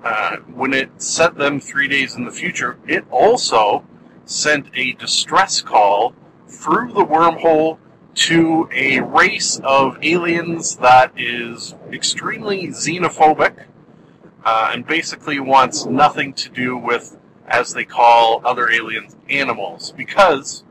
uh, 0.04 0.36
when 0.54 0.74
it 0.74 0.90
sent 1.00 1.36
them 1.36 1.58
three 1.58 1.88
days 1.88 2.16
in 2.16 2.24
the 2.24 2.30
future, 2.30 2.78
it 2.86 3.04
also 3.10 3.84
sent 4.24 4.66
a 4.74 4.92
distress 4.92 5.62
call 5.62 6.14
through 6.48 6.92
the 6.92 7.04
wormhole 7.04 7.78
to 8.14 8.68
a 8.72 9.00
race 9.00 9.60
of 9.62 9.98
aliens 10.02 10.76
that 10.76 11.12
is 11.16 11.74
extremely 11.92 12.68
xenophobic 12.68 13.66
uh, 14.46 14.70
and 14.72 14.86
basically 14.86 15.40
wants 15.40 15.84
nothing 15.86 16.32
to 16.32 16.48
do 16.48 16.76
with, 16.76 17.18
as 17.48 17.74
they 17.74 17.84
call 17.84 18.40
other 18.44 18.70
aliens, 18.70 19.16
animals. 19.28 19.92
Because, 19.96 20.62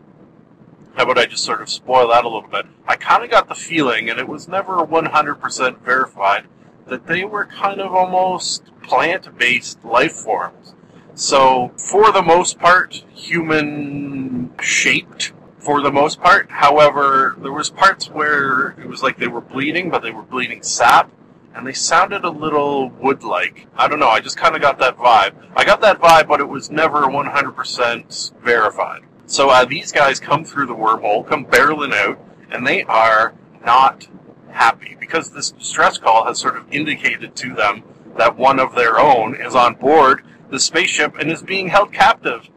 how 0.95 1.03
about 1.03 1.17
I 1.17 1.25
just 1.25 1.43
sort 1.43 1.61
of 1.61 1.69
spoil 1.69 2.07
that 2.07 2.23
a 2.23 2.29
little 2.29 2.49
bit? 2.49 2.65
I 2.87 2.95
kind 2.95 3.21
of 3.21 3.29
got 3.29 3.49
the 3.49 3.53
feeling, 3.53 4.09
and 4.09 4.17
it 4.17 4.29
was 4.29 4.47
never 4.47 4.77
100% 4.77 5.81
verified, 5.81 6.45
that 6.87 7.05
they 7.05 7.25
were 7.25 7.45
kind 7.45 7.81
of 7.81 7.93
almost 7.93 8.63
plant 8.81 9.37
based 9.37 9.83
life 9.83 10.13
forms. 10.13 10.73
So, 11.13 11.73
for 11.75 12.13
the 12.13 12.21
most 12.21 12.57
part, 12.57 13.03
human 13.13 14.53
shaped 14.61 15.33
for 15.57 15.81
the 15.81 15.91
most 15.91 16.21
part. 16.21 16.49
However, 16.49 17.35
there 17.39 17.51
was 17.51 17.69
parts 17.69 18.09
where 18.09 18.69
it 18.79 18.87
was 18.87 19.03
like 19.03 19.17
they 19.17 19.27
were 19.27 19.41
bleeding, 19.41 19.89
but 19.89 20.01
they 20.01 20.11
were 20.11 20.23
bleeding 20.23 20.63
sap 20.63 21.11
and 21.55 21.65
they 21.65 21.73
sounded 21.73 22.25
a 22.25 22.29
little 22.29 22.89
wood-like. 22.89 23.67
I 23.75 23.87
don't 23.87 23.99
know. 23.99 24.09
I 24.09 24.19
just 24.19 24.37
kind 24.37 24.55
of 24.55 24.61
got 24.61 24.77
that 24.79 24.97
vibe. 24.97 25.33
I 25.55 25.63
got 25.63 25.81
that 25.81 25.99
vibe, 25.99 26.27
but 26.27 26.41
it 26.41 26.49
was 26.49 26.69
never 26.69 27.03
100% 27.03 28.33
verified. 28.41 29.03
So 29.25 29.49
uh, 29.49 29.65
these 29.65 29.91
guys 29.91 30.19
come 30.19 30.43
through 30.43 30.67
the 30.67 30.75
wormhole, 30.75 31.25
come 31.25 31.45
barreling 31.45 31.93
out, 31.93 32.19
and 32.51 32.67
they 32.67 32.83
are 32.83 33.33
not 33.65 34.07
happy 34.51 34.95
because 34.99 35.31
this 35.31 35.51
distress 35.51 35.97
call 35.97 36.25
has 36.25 36.39
sort 36.39 36.57
of 36.57 36.71
indicated 36.71 37.35
to 37.37 37.55
them 37.55 37.83
that 38.17 38.37
one 38.37 38.59
of 38.59 38.75
their 38.75 38.99
own 38.99 39.35
is 39.35 39.55
on 39.55 39.75
board 39.75 40.23
the 40.49 40.59
spaceship 40.59 41.15
and 41.17 41.31
is 41.31 41.41
being 41.41 41.69
held 41.69 41.91
captive. 41.91 42.49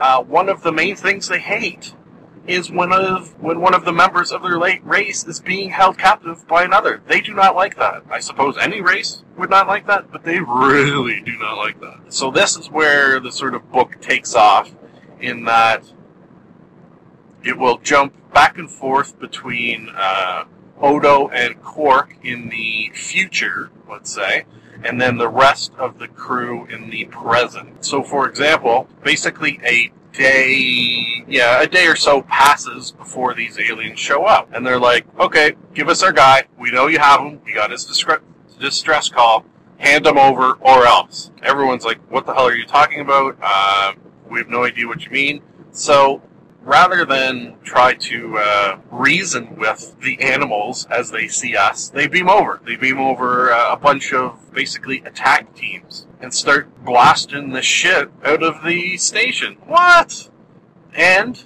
Uh, 0.00 0.22
one 0.22 0.48
of 0.48 0.62
the 0.62 0.72
main 0.72 0.96
things 0.96 1.28
they 1.28 1.38
hate 1.38 1.94
is 2.46 2.70
one 2.70 2.92
of 2.92 3.40
when 3.40 3.60
one 3.60 3.74
of 3.74 3.84
the 3.84 3.92
members 3.92 4.30
of 4.30 4.42
their 4.42 4.58
late 4.58 4.84
race 4.84 5.26
is 5.26 5.40
being 5.40 5.70
held 5.70 5.96
captive 5.98 6.46
by 6.46 6.64
another. 6.64 7.02
They 7.06 7.20
do 7.20 7.34
not 7.34 7.54
like 7.54 7.76
that. 7.76 8.04
I 8.10 8.20
suppose 8.20 8.56
any 8.58 8.80
race 8.80 9.22
would 9.36 9.50
not 9.50 9.66
like 9.66 9.86
that, 9.86 10.12
but 10.12 10.24
they 10.24 10.40
really 10.40 11.22
do 11.22 11.38
not 11.38 11.56
like 11.56 11.80
that. 11.80 12.12
So 12.12 12.30
this 12.30 12.56
is 12.56 12.70
where 12.70 13.18
the 13.20 13.32
sort 13.32 13.54
of 13.54 13.70
book 13.72 14.00
takes 14.00 14.34
off 14.34 14.74
in 15.20 15.44
that 15.44 15.84
it 17.42 17.58
will 17.58 17.78
jump 17.78 18.14
back 18.32 18.58
and 18.58 18.70
forth 18.70 19.18
between 19.18 19.88
uh, 19.94 20.44
Odo 20.80 21.28
and 21.28 21.62
Quark 21.62 22.16
in 22.22 22.48
the 22.48 22.90
future, 22.94 23.70
let's 23.88 24.12
say, 24.12 24.44
and 24.82 25.00
then 25.00 25.16
the 25.16 25.28
rest 25.28 25.72
of 25.78 25.98
the 25.98 26.08
crew 26.08 26.66
in 26.66 26.90
the 26.90 27.04
present. 27.06 27.84
So, 27.84 28.02
for 28.02 28.28
example, 28.28 28.88
basically 29.02 29.60
a 29.64 29.92
day, 30.14 31.24
yeah, 31.28 31.60
a 31.60 31.66
day 31.66 31.86
or 31.86 31.96
so 31.96 32.22
passes 32.22 32.92
before 32.92 33.34
these 33.34 33.58
aliens 33.58 33.98
show 33.98 34.24
up. 34.24 34.48
And 34.54 34.66
they're 34.66 34.78
like, 34.78 35.06
okay, 35.18 35.54
give 35.74 35.88
us 35.88 36.02
our 36.02 36.12
guy. 36.12 36.44
We 36.58 36.70
know 36.70 36.86
you 36.86 36.98
have 36.98 37.20
him. 37.20 37.40
You 37.46 37.54
got 37.54 37.70
his 37.70 37.84
distress 37.84 39.08
call. 39.08 39.44
Hand 39.78 40.06
him 40.06 40.16
over 40.16 40.52
or 40.60 40.86
else. 40.86 41.30
Everyone's 41.42 41.84
like, 41.84 41.98
what 42.10 42.24
the 42.26 42.32
hell 42.32 42.46
are 42.46 42.54
you 42.54 42.64
talking 42.64 43.00
about? 43.00 43.36
Uh, 43.42 43.92
we 44.30 44.38
have 44.38 44.48
no 44.48 44.64
idea 44.64 44.86
what 44.86 45.04
you 45.04 45.10
mean. 45.10 45.42
So 45.72 46.22
rather 46.64 47.04
than 47.04 47.56
try 47.62 47.94
to 47.94 48.38
uh, 48.38 48.78
reason 48.90 49.54
with 49.56 49.94
the 50.00 50.20
animals 50.20 50.86
as 50.90 51.10
they 51.10 51.28
see 51.28 51.54
us, 51.54 51.88
they 51.90 52.06
beam 52.06 52.28
over. 52.28 52.60
They 52.64 52.76
beam 52.76 52.98
over 52.98 53.52
uh, 53.52 53.72
a 53.72 53.76
bunch 53.76 54.12
of 54.12 54.52
basically 54.52 54.98
attack 55.00 55.54
teams 55.54 56.06
and 56.20 56.32
start 56.32 56.84
blasting 56.84 57.50
the 57.50 57.62
shit 57.62 58.10
out 58.24 58.42
of 58.42 58.64
the 58.64 58.96
station. 58.96 59.56
What? 59.66 60.30
And 60.94 61.44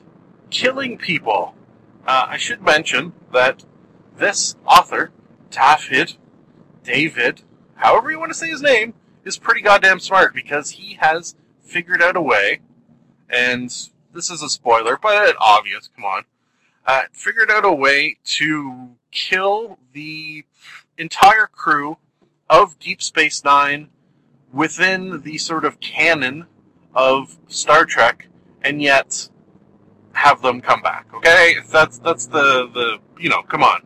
killing 0.51 0.97
people. 0.99 1.55
Uh, 2.07 2.27
I 2.29 2.37
should 2.37 2.63
mention 2.63 3.13
that 3.33 3.65
this 4.17 4.57
author, 4.67 5.11
Tafid, 5.51 6.17
David, 6.85 7.43
however 7.75 8.11
you 8.11 8.19
want 8.19 8.31
to 8.31 8.39
say 8.39 8.49
his 8.49 8.63
name, 8.63 8.95
is 9.25 9.37
pretty 9.37 9.61
goddamn 9.61 9.99
smart 10.01 10.33
because 10.33 10.71
he 10.71 10.95
has 11.01 11.35
figured 11.61 12.01
out 12.01 12.17
a 12.17 12.23
way, 12.23 12.61
and 13.29 13.91
this 14.13 14.31
is 14.31 14.43
a 14.43 14.49
spoiler, 14.49 14.99
but 15.01 15.37
obvious, 15.41 15.89
come 15.95 16.05
on, 16.05 16.25
uh, 16.87 17.03
figured 17.13 17.51
out 17.51 17.65
a 17.65 17.73
way 17.73 18.19
to 18.25 18.91
kill 19.11 19.79
the 19.93 20.45
entire 20.97 21.47
crew 21.47 21.99
of 22.49 22.79
Deep 22.79 23.03
Space 23.03 23.45
Nine 23.45 23.89
within 24.53 25.23
the 25.23 25.39
sort 25.39 25.65
of 25.65 25.81
canon 25.81 26.47
of 26.95 27.39
Star 27.49 27.85
Trek, 27.85 28.29
and 28.63 28.81
yet 28.83 29.29
have 30.13 30.43
them 30.43 30.61
come 30.61 30.83
back. 30.83 31.07
Okay, 31.15 31.57
that's 31.71 31.99
that's 31.99 32.27
the 32.27 32.69
the 32.73 32.99
you 33.21 33.29
know, 33.29 33.43
come 33.43 33.63
on. 33.63 33.83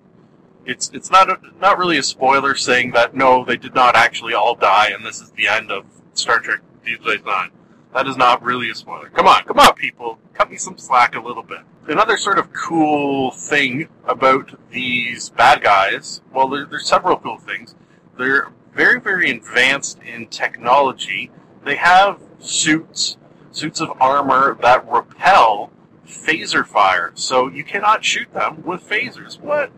It's 0.65 0.91
it's 0.95 1.11
not 1.11 1.29
a, 1.29 1.39
not 1.61 1.79
really 1.79 1.99
a 1.99 2.03
spoiler 2.03 2.55
saying 2.55 2.93
that 2.93 3.15
no, 3.15 3.45
they 3.45 3.57
did 3.57 3.75
not 3.75 3.97
actually 3.97 4.35
all 4.35 4.55
die, 4.55 4.91
and 4.91 5.05
this 5.05 5.21
is 5.21 5.31
the 5.33 5.49
end 5.49 5.71
of 5.71 5.85
Star 6.15 6.39
Trek 6.39 6.61
Deep 6.85 7.03
Space 7.03 7.21
Nine. 7.27 7.51
That 7.93 8.07
is 8.07 8.17
not 8.17 8.43
really 8.43 8.71
a 8.71 8.75
spoiler. 8.75 9.11
Come 9.11 9.27
on, 9.27 9.45
come 9.45 9.59
on, 9.59 9.75
people, 9.75 10.19
cut 10.33 10.51
me 10.51 10.57
some 10.57 10.79
slack 10.79 11.15
a 11.15 11.21
little 11.21 11.43
bit. 11.43 11.59
another 11.87 12.17
sort 12.17 12.39
of 12.39 12.53
cool 12.53 13.33
thing 13.33 13.89
about 14.07 14.59
these 14.71 15.29
bad 15.31 15.63
guys, 15.63 16.23
well, 16.33 16.49
there, 16.49 16.65
there's 16.65 16.87
several 16.87 17.19
cool 17.19 17.39
things. 17.39 17.75
They're 18.17 18.51
very, 18.75 18.99
very 18.99 19.31
advanced 19.31 19.99
in 20.03 20.29
technology. 20.29 21.31
They 21.65 21.77
have 21.77 22.19
suits, 22.39 23.19
suits 23.51 23.81
of 23.81 23.91
armor 24.01 24.57
that 24.63 24.91
repel 24.91 25.71
phaser 26.07 26.67
fire, 26.67 27.13
so 27.15 27.49
you 27.49 27.65
cannot 27.65 28.05
shoot 28.05 28.33
them 28.33 28.63
with 28.65 28.89
phasers. 28.89 29.39
What? 29.39 29.71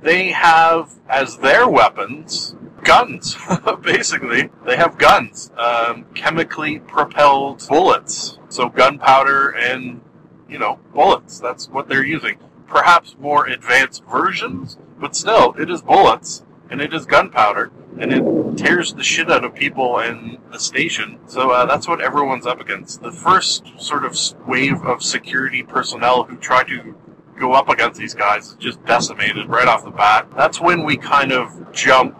They 0.00 0.30
have 0.30 0.94
as 1.08 1.38
their 1.38 1.68
weapons 1.68 2.56
guns, 2.82 3.36
basically. 3.82 4.50
They 4.64 4.76
have 4.76 4.98
guns, 4.98 5.50
um, 5.56 6.06
chemically 6.14 6.78
propelled 6.80 7.66
bullets. 7.68 8.38
So 8.48 8.68
gunpowder 8.68 9.50
and, 9.50 10.00
you 10.48 10.58
know, 10.58 10.78
bullets. 10.92 11.38
That's 11.38 11.68
what 11.68 11.88
they're 11.88 12.04
using. 12.04 12.38
Perhaps 12.66 13.16
more 13.18 13.46
advanced 13.46 14.02
versions, 14.10 14.78
but 14.98 15.14
still, 15.14 15.54
it 15.58 15.70
is 15.70 15.82
bullets 15.82 16.44
and 16.70 16.80
it 16.80 16.94
is 16.94 17.04
gunpowder 17.04 17.70
and 17.98 18.12
it 18.12 18.56
tears 18.56 18.94
the 18.94 19.02
shit 19.02 19.30
out 19.30 19.44
of 19.44 19.54
people 19.54 19.98
in 19.98 20.38
the 20.50 20.58
station. 20.58 21.18
So 21.26 21.50
uh, 21.50 21.66
that's 21.66 21.86
what 21.86 22.00
everyone's 22.00 22.46
up 22.46 22.60
against. 22.60 23.02
The 23.02 23.12
first 23.12 23.66
sort 23.78 24.04
of 24.04 24.16
wave 24.46 24.82
of 24.82 25.02
security 25.02 25.62
personnel 25.62 26.24
who 26.24 26.36
try 26.36 26.64
to 26.64 26.96
go 27.38 27.52
up 27.52 27.68
against 27.68 27.98
these 27.98 28.14
guys 28.14 28.48
is 28.48 28.54
just 28.54 28.84
decimated 28.84 29.48
right 29.48 29.68
off 29.68 29.84
the 29.84 29.90
bat. 29.90 30.28
That's 30.36 30.60
when 30.60 30.84
we 30.84 30.96
kind 30.96 31.32
of 31.32 31.72
jump 31.72 32.16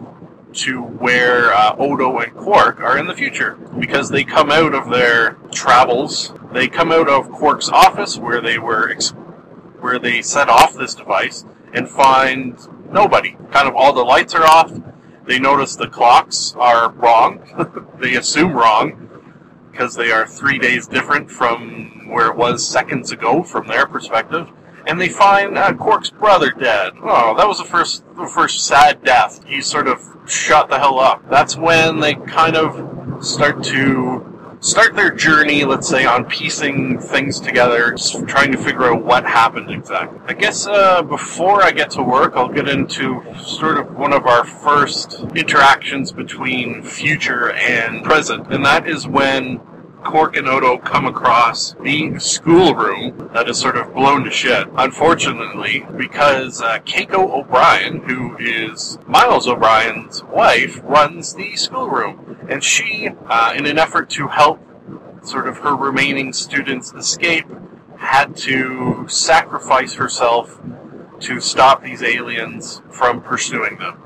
to 0.53 0.81
where 0.81 1.53
uh, 1.53 1.75
Odo 1.77 2.19
and 2.19 2.33
Quark 2.35 2.79
are 2.79 2.97
in 2.97 3.07
the 3.07 3.15
future 3.15 3.55
because 3.79 4.09
they 4.09 4.23
come 4.23 4.51
out 4.51 4.73
of 4.73 4.89
their 4.89 5.33
travels. 5.51 6.33
They 6.51 6.67
come 6.67 6.91
out 6.91 7.09
of 7.09 7.31
Quark's 7.31 7.69
office 7.69 8.17
where 8.17 8.41
they 8.41 8.59
were 8.59 8.89
ex- 8.89 9.13
where 9.79 9.99
they 9.99 10.21
set 10.21 10.49
off 10.49 10.75
this 10.75 10.95
device 10.95 11.45
and 11.73 11.89
find 11.89 12.57
nobody. 12.91 13.35
Kind 13.51 13.67
of 13.67 13.75
all 13.75 13.93
the 13.93 14.03
lights 14.03 14.35
are 14.35 14.45
off. 14.45 14.71
They 15.25 15.39
notice 15.39 15.75
the 15.75 15.87
clocks 15.87 16.53
are 16.57 16.91
wrong. 16.91 17.89
they 17.99 18.15
assume 18.15 18.53
wrong 18.53 19.09
because 19.71 19.95
they 19.95 20.11
are 20.11 20.27
three 20.27 20.59
days 20.59 20.87
different 20.87 21.31
from 21.31 22.07
where 22.09 22.27
it 22.27 22.35
was 22.35 22.65
seconds 22.65 23.11
ago 23.11 23.41
from 23.41 23.67
their 23.67 23.87
perspective 23.87 24.49
and 24.87 24.99
they 24.99 25.09
find 25.09 25.57
uh, 25.57 25.73
Quark's 25.73 26.09
brother 26.09 26.51
dead. 26.51 26.93
Oh, 27.01 27.35
that 27.35 27.47
was 27.47 27.57
the 27.57 27.65
first 27.65 28.03
the 28.15 28.27
first 28.27 28.65
sad 28.65 29.03
death. 29.03 29.43
He 29.45 29.61
sort 29.61 29.87
of 29.87 30.01
shut 30.27 30.69
the 30.69 30.79
hell 30.79 30.99
up. 30.99 31.29
That's 31.29 31.55
when 31.57 31.99
they 31.99 32.15
kind 32.15 32.55
of 32.55 33.23
start 33.25 33.63
to 33.65 34.29
start 34.63 34.95
their 34.95 35.11
journey, 35.11 35.65
let's 35.65 35.89
say, 35.89 36.05
on 36.05 36.23
piecing 36.23 36.97
things 36.97 37.39
together, 37.39 37.95
trying 38.27 38.51
to 38.51 38.57
figure 38.57 38.85
out 38.85 39.03
what 39.03 39.25
happened 39.25 39.69
exactly. 39.69 40.19
I 40.25 40.33
guess 40.33 40.65
uh, 40.65 41.01
before 41.01 41.61
I 41.61 41.71
get 41.71 41.91
to 41.91 42.03
work, 42.03 42.33
I'll 42.35 42.47
get 42.47 42.69
into 42.69 43.21
sort 43.37 43.77
of 43.77 43.93
one 43.97 44.13
of 44.13 44.25
our 44.25 44.45
first 44.45 45.19
interactions 45.35 46.13
between 46.13 46.81
future 46.81 47.51
and 47.51 48.05
present, 48.05 48.53
and 48.53 48.65
that 48.65 48.87
is 48.87 49.05
when 49.05 49.59
Quark 50.03 50.35
and 50.35 50.47
Odo 50.47 50.77
come 50.77 51.05
across 51.05 51.73
the 51.81 52.19
schoolroom 52.19 53.29
that 53.33 53.49
is 53.49 53.59
sort 53.59 53.77
of 53.77 53.93
blown 53.93 54.23
to 54.25 54.31
shit. 54.31 54.67
Unfortunately, 54.75 55.85
because 55.97 56.61
uh, 56.61 56.79
Keiko 56.79 57.31
O'Brien, 57.31 58.01
who 58.03 58.37
is 58.37 58.97
Miles 59.07 59.47
O'Brien's 59.47 60.23
wife, 60.23 60.81
runs 60.83 61.33
the 61.33 61.55
schoolroom. 61.55 62.37
And 62.49 62.63
she, 62.63 63.09
uh, 63.27 63.53
in 63.55 63.65
an 63.65 63.77
effort 63.79 64.09
to 64.11 64.27
help 64.27 64.59
sort 65.23 65.47
of 65.47 65.57
her 65.59 65.75
remaining 65.75 66.33
students 66.33 66.93
escape, 66.93 67.45
had 67.97 68.35
to 68.35 69.07
sacrifice 69.07 69.93
herself 69.93 70.59
to 71.21 71.39
stop 71.39 71.81
these 71.81 72.03
aliens 72.03 72.81
from 72.91 73.21
pursuing 73.21 73.77
them. 73.77 73.97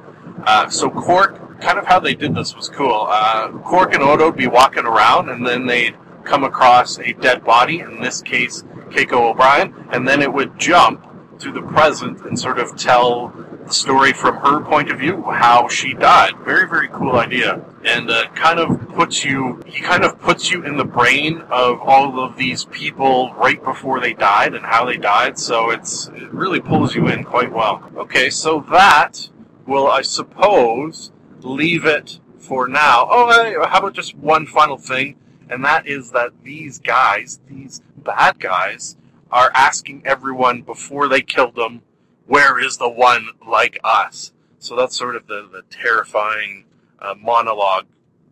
Uh, 0.45 0.69
so 0.69 0.89
Quark 0.89 1.46
kind 1.59 1.77
of 1.77 1.85
how 1.85 1.99
they 1.99 2.15
did 2.15 2.35
this 2.35 2.55
was 2.55 2.69
cool. 2.69 3.07
Uh, 3.09 3.49
Quark 3.49 3.93
and 3.93 4.03
Odo 4.03 4.27
would 4.27 4.37
be 4.37 4.47
walking 4.47 4.85
around, 4.85 5.29
and 5.29 5.45
then 5.45 5.65
they'd 5.65 5.95
come 6.23 6.43
across 6.43 6.99
a 6.99 7.13
dead 7.13 7.43
body, 7.43 7.79
in 7.79 8.01
this 8.01 8.21
case, 8.21 8.63
Keiko 8.89 9.31
O'Brien, 9.31 9.73
and 9.91 10.07
then 10.07 10.21
it 10.21 10.31
would 10.31 10.59
jump 10.59 11.03
to 11.39 11.51
the 11.51 11.61
present 11.61 12.25
and 12.25 12.37
sort 12.37 12.59
of 12.59 12.75
tell 12.75 13.33
the 13.65 13.73
story 13.73 14.13
from 14.13 14.35
her 14.37 14.61
point 14.61 14.89
of 14.89 14.99
view, 14.99 15.21
how 15.23 15.67
she 15.67 15.93
died. 15.93 16.33
Very, 16.43 16.67
very 16.67 16.87
cool 16.87 17.15
idea. 17.17 17.63
And 17.85 18.09
uh, 18.09 18.27
kind 18.29 18.59
of 18.59 18.89
puts 18.89 19.23
you, 19.23 19.61
he 19.65 19.81
kind 19.81 20.03
of 20.03 20.19
puts 20.19 20.51
you 20.51 20.63
in 20.63 20.77
the 20.77 20.85
brain 20.85 21.41
of 21.49 21.79
all 21.81 22.19
of 22.19 22.37
these 22.37 22.65
people 22.65 23.33
right 23.35 23.63
before 23.63 23.99
they 23.99 24.13
died 24.13 24.53
and 24.53 24.65
how 24.65 24.85
they 24.85 24.97
died, 24.97 25.37
so 25.37 25.69
it's, 25.69 26.07
it 26.07 26.31
really 26.33 26.59
pulls 26.59 26.95
you 26.95 27.07
in 27.07 27.23
quite 27.23 27.51
well. 27.51 27.89
Okay, 27.95 28.29
so 28.29 28.65
that 28.71 29.29
will, 29.65 29.87
I 29.87 30.01
suppose, 30.01 31.11
leave 31.41 31.85
it 31.85 32.19
for 32.37 32.67
now. 32.67 33.07
Oh, 33.09 33.65
how 33.67 33.79
about 33.79 33.93
just 33.93 34.15
one 34.15 34.45
final 34.45 34.77
thing? 34.77 35.15
And 35.49 35.63
that 35.65 35.87
is 35.87 36.11
that 36.11 36.31
these 36.43 36.79
guys, 36.79 37.39
these 37.47 37.81
bad 37.97 38.39
guys, 38.39 38.97
are 39.31 39.51
asking 39.53 40.03
everyone 40.05 40.61
before 40.61 41.07
they 41.07 41.21
kill 41.21 41.51
them, 41.51 41.81
where 42.25 42.59
is 42.59 42.77
the 42.77 42.89
one 42.89 43.29
like 43.47 43.79
us? 43.83 44.33
So 44.59 44.75
that's 44.75 44.97
sort 44.97 45.15
of 45.15 45.27
the, 45.27 45.47
the 45.51 45.63
terrifying 45.69 46.65
uh, 46.99 47.15
monologue 47.17 47.85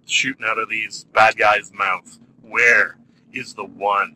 shooting 0.05 0.45
out 0.45 0.57
of 0.57 0.69
these 0.69 1.05
bad 1.13 1.37
guys' 1.37 1.71
mouths. 1.73 2.19
Where 2.41 2.97
is 3.33 3.53
the 3.53 3.65
one 3.65 4.15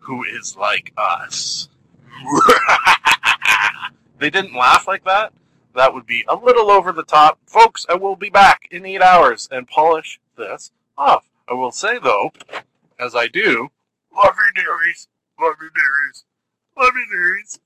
who 0.00 0.24
is 0.24 0.56
like 0.56 0.92
us? 0.96 1.68
they 4.18 4.30
didn't 4.30 4.54
laugh 4.54 4.86
like 4.86 5.04
that, 5.04 5.32
that 5.76 5.92
would 5.94 6.06
be 6.06 6.24
a 6.26 6.34
little 6.34 6.70
over 6.70 6.90
the 6.90 7.04
top. 7.04 7.38
Folks, 7.46 7.86
I 7.88 7.94
will 7.94 8.16
be 8.16 8.30
back 8.30 8.66
in 8.70 8.84
eight 8.86 9.02
hours 9.02 9.48
and 9.52 9.68
polish 9.68 10.18
this 10.36 10.72
off. 10.98 11.28
I 11.48 11.54
will 11.54 11.70
say, 11.70 11.98
though, 11.98 12.32
as 12.98 13.14
I 13.14 13.28
do, 13.28 13.68
love 14.14 14.34
you, 14.36 14.62
dearies. 14.62 15.06
Love 15.38 15.56
you, 15.60 15.70
dearies. 15.70 16.24
Love 16.76 16.94
you, 16.96 17.06
dearies. 17.10 17.60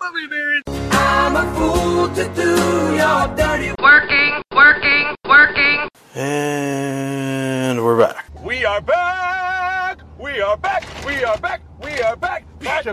Love 0.00 0.14
you, 0.14 0.28
dearies. 0.28 0.62
I'm 0.92 1.36
a 1.36 1.54
fool 1.56 2.08
to 2.14 2.34
do 2.34 2.96
your 2.96 3.36
dirty 3.36 3.74
working, 3.82 4.42
working, 4.54 5.14
working. 5.26 5.88
And 6.14 7.84
we're 7.84 7.98
back. 7.98 8.26
We 8.42 8.64
are 8.64 8.80
back. 8.80 10.00
We 10.18 10.40
are 10.40 10.56
back. 10.56 10.84
We 11.04 11.24
are 11.24 11.36
back. 11.38 11.62
We 11.82 12.00
are 12.00 12.16
back. 12.16 12.44
Back. 12.60 12.84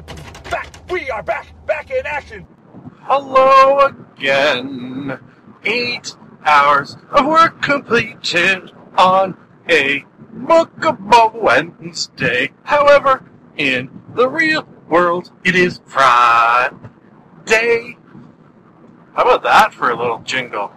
Back. 0.50 0.68
We 0.90 1.10
are 1.12 1.24
back. 1.24 1.48
Back 1.66 1.92
in 1.92 2.06
action. 2.06 2.48
Hello 3.06 3.80
again. 3.80 5.20
Eight 5.66 6.16
hours 6.46 6.96
of 7.12 7.26
work 7.26 7.62
completed 7.62 8.72
on 8.98 9.36
a 9.70 10.06
bookable 10.34 11.34
Wednesday. 11.36 12.54
However, 12.63 13.30
in 13.58 13.89
the 14.16 14.30
real 14.30 14.66
world, 14.88 15.34
it 15.44 15.54
is 15.54 15.82
Friday. 15.86 16.78
How 19.13 19.24
about 19.24 19.44
that 19.44 19.74
for 19.74 19.89
a 19.89 19.98
little 19.98 20.20
jingle? 20.20 20.72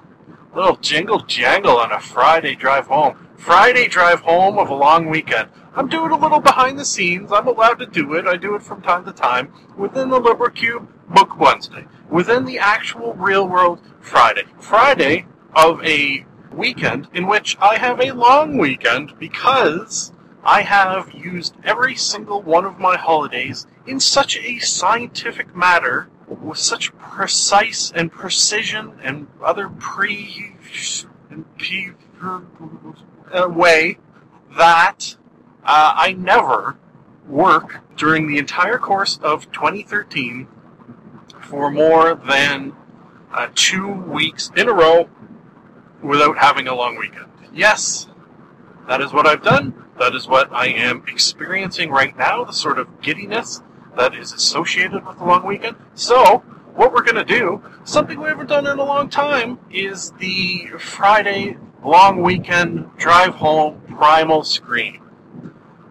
A 0.53 0.57
little 0.57 0.77
jingle 0.79 1.21
jangle 1.21 1.77
on 1.77 1.93
a 1.93 2.01
Friday 2.01 2.57
drive 2.57 2.89
home. 2.89 3.29
Friday 3.37 3.87
drive 3.87 4.23
home 4.23 4.59
of 4.59 4.69
a 4.69 4.75
long 4.75 5.09
weekend. 5.09 5.49
I'm 5.77 5.89
doing 5.89 6.11
a 6.11 6.19
little 6.19 6.41
behind 6.41 6.77
the 6.77 6.85
scenes. 6.85 7.31
I'm 7.31 7.47
allowed 7.47 7.79
to 7.79 7.87
do 7.87 8.15
it. 8.15 8.27
I 8.27 8.37
do 8.37 8.57
it 8.57 8.65
from 8.65 8.83
time 8.83 9.05
to 9.05 9.13
time 9.13 9.53
within 9.79 10.11
the 10.11 10.21
Libricube 10.21 10.89
Book 11.09 11.39
Wednesday 11.39 11.87
within 12.11 12.45
the 12.45 12.59
actual 12.59 13.15
real 13.15 13.47
world 13.47 13.81
Friday. 14.01 14.45
Friday 14.59 15.27
of 15.55 15.83
a 15.85 16.27
weekend 16.53 17.09
in 17.13 17.27
which 17.27 17.57
I 17.61 17.77
have 17.77 18.01
a 18.01 18.13
long 18.13 18.59
weekend 18.59 19.19
because 19.19 20.13
I 20.45 20.63
have 20.63 21.13
used 21.13 21.55
every 21.65 21.97
single 21.97 22.43
one 22.43 22.65
of 22.65 22.79
my 22.79 22.97
holidays 22.97 23.67
in 23.87 24.01
such 24.01 24.37
a 24.37 24.59
scientific 24.59 25.55
matter 25.55 26.09
with 26.29 26.59
such 26.59 26.97
precise 26.99 27.93
and 27.95 28.11
precision 28.11 28.99
and 29.03 29.27
other 29.43 29.69
pre 29.69 30.57
and 31.31 31.45
p 31.59 31.91
uh, 32.23 33.49
way 33.49 33.99
that 34.57 35.17
uh, 35.65 35.95
I 35.97 36.13
never 36.13 36.77
work 37.29 37.81
during 37.97 38.29
the 38.29 38.39
entire 38.39 38.79
course 38.79 39.19
of 39.23 39.51
2013 39.53 40.49
for 41.47 41.71
more 41.71 42.15
than 42.15 42.75
uh, 43.33 43.49
two 43.55 43.93
weeks 43.93 44.51
in 44.57 44.69
a 44.69 44.73
row 44.73 45.09
without 46.03 46.39
having 46.39 46.69
a 46.69 46.75
long 46.75 46.97
weekend. 46.97 47.27
Yes, 47.53 48.09
that 48.89 49.01
is 49.01 49.13
what 49.13 49.27
I've 49.27 49.43
done. 49.43 49.75
That 49.99 50.15
is 50.15 50.29
what 50.29 50.53
I 50.53 50.67
am 50.69 51.05
experiencing 51.09 51.91
right 51.91 52.17
now, 52.17 52.45
the 52.45 52.53
sort 52.53 52.79
of 52.79 53.01
giddiness 53.01 53.63
that 53.97 54.15
is 54.15 54.33
associated 54.33 55.07
with 55.07 55.19
the 55.19 55.25
long 55.25 55.47
weekend. 55.47 55.77
So, 55.95 56.39
what 56.75 56.93
we're 56.93 57.03
going 57.03 57.17
to 57.17 57.25
do, 57.25 57.63
something 57.85 58.21
we 58.21 58.29
haven't 58.29 58.49
done 58.49 58.67
in 58.67 58.79
a 58.79 58.85
long 58.85 59.09
time, 59.09 59.59
is 59.71 60.13
the 60.19 60.67
Friday 60.79 61.57
long 61.83 62.23
weekend 62.23 62.91
drive 62.99 63.37
home 63.37 63.81
primal 63.89 64.45
screen. 64.45 65.01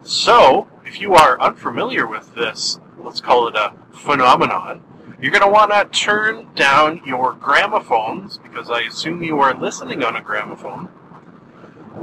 So, 0.03 0.67
if 0.85 1.01
you 1.01 1.15
are 1.15 1.41
unfamiliar 1.41 2.05
with 2.05 2.35
this 2.35 2.79
let's 3.05 3.21
call 3.21 3.47
it 3.47 3.55
a 3.55 3.73
phenomenon, 3.91 4.81
you're 5.25 5.31
going 5.31 5.41
to 5.41 5.47
want 5.47 5.71
to 5.71 5.99
turn 5.99 6.45
down 6.53 7.01
your 7.03 7.33
gramophones, 7.33 8.37
because 8.43 8.69
I 8.69 8.81
assume 8.81 9.23
you 9.23 9.39
are 9.39 9.59
listening 9.59 10.03
on 10.03 10.15
a 10.15 10.21
gramophone. 10.21 10.87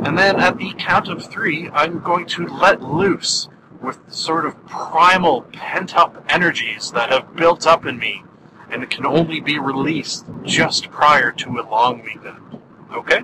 And 0.03 0.19
then 0.19 0.41
at 0.41 0.59
the 0.59 0.75
count 0.77 1.07
of 1.07 1.25
three, 1.25 1.71
I'm 1.71 2.01
going 2.01 2.27
to 2.27 2.49
let 2.49 2.83
loose 2.83 3.49
with 3.81 4.13
sort 4.13 4.45
of 4.45 4.67
primal 4.67 5.43
pent 5.43 5.95
up 5.95 6.25
energies 6.29 6.91
that 6.91 7.11
have 7.11 7.37
built 7.37 7.65
up 7.65 7.87
in 7.87 7.97
me 7.97 8.25
and 8.69 8.91
can 8.91 9.07
only 9.07 9.39
be 9.39 9.57
released 9.57 10.27
just 10.43 10.91
prior 10.91 11.31
to 11.31 11.61
a 11.61 11.63
long 11.63 12.03
weekend. 12.03 12.61
Okay? 12.93 13.21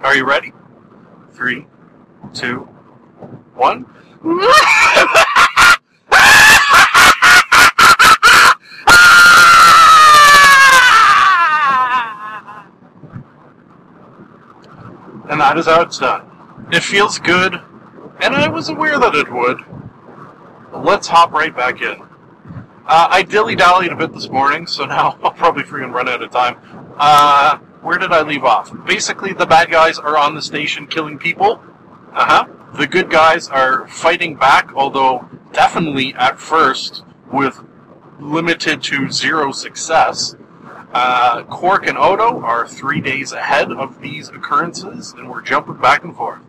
Are 0.00 0.16
you 0.16 0.26
ready? 0.26 0.52
Three, 1.30 1.66
two, 2.34 2.62
one. 3.54 3.86
And 15.36 15.42
that 15.42 15.58
is 15.58 15.66
how 15.66 15.82
it's 15.82 15.98
done. 15.98 16.26
It 16.72 16.82
feels 16.82 17.18
good, 17.18 17.60
and 18.22 18.34
I 18.34 18.48
was 18.48 18.70
aware 18.70 18.98
that 18.98 19.14
it 19.14 19.30
would. 19.30 19.58
Let's 20.72 21.08
hop 21.08 21.30
right 21.30 21.54
back 21.54 21.82
in. 21.82 22.00
Uh, 22.86 23.08
I 23.10 23.22
dilly 23.22 23.54
dallied 23.54 23.92
a 23.92 23.96
bit 23.96 24.14
this 24.14 24.30
morning, 24.30 24.66
so 24.66 24.84
now 24.86 25.18
I'll 25.22 25.32
probably 25.32 25.62
freaking 25.62 25.92
run 25.92 26.08
out 26.08 26.22
of 26.22 26.30
time. 26.30 26.56
Uh, 26.96 27.58
where 27.82 27.98
did 27.98 28.12
I 28.12 28.22
leave 28.22 28.44
off? 28.44 28.72
Basically, 28.86 29.34
the 29.34 29.44
bad 29.44 29.70
guys 29.70 29.98
are 29.98 30.16
on 30.16 30.34
the 30.34 30.40
station 30.40 30.86
killing 30.86 31.18
people. 31.18 31.62
Uh 32.14 32.24
huh. 32.24 32.46
The 32.72 32.86
good 32.86 33.10
guys 33.10 33.46
are 33.50 33.86
fighting 33.88 34.36
back, 34.36 34.72
although 34.74 35.28
definitely 35.52 36.14
at 36.14 36.40
first 36.40 37.04
with 37.30 37.62
limited 38.18 38.82
to 38.84 39.10
zero 39.10 39.52
success. 39.52 40.34
Uh, 40.92 41.42
Quark 41.44 41.86
and 41.86 41.98
Odo 41.98 42.40
are 42.40 42.66
three 42.66 43.00
days 43.00 43.32
ahead 43.32 43.70
of 43.72 44.00
these 44.00 44.28
occurrences, 44.28 45.12
and 45.12 45.28
we're 45.28 45.42
jumping 45.42 45.76
back 45.76 46.04
and 46.04 46.16
forth. 46.16 46.40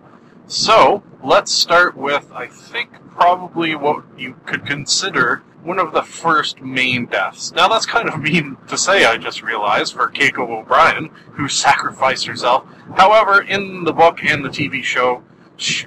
So, 0.47 1.04
let's 1.23 1.52
start 1.52 1.97
with, 1.97 2.32
I 2.32 2.47
think, 2.47 2.89
probably 3.10 3.76
what 3.76 4.06
you 4.17 4.39
could 4.45 4.65
consider 4.65 5.43
one 5.63 5.80
of 5.80 5.91
the 5.91 6.04
first 6.04 6.62
main 6.62 7.08
deaths. 7.08 7.52
Now, 7.52 7.67
that's 7.67 7.86
kind 7.86 8.08
of 8.08 8.21
mean 8.21 8.56
to 8.67 8.78
say, 8.78 9.04
I 9.04 9.17
just 9.17 9.41
realized, 9.41 9.93
for 9.93 10.10
Keiko 10.10 10.47
O'Brien, 10.50 11.10
who 11.34 11.50
sacrificed 11.50 12.26
herself. 12.28 12.65
However, 12.95 13.41
in 13.41 13.84
the 13.84 13.91
book 13.91 14.23
and 14.23 14.45
the 14.45 14.50
TV 14.50 14.84
show, 14.84 15.23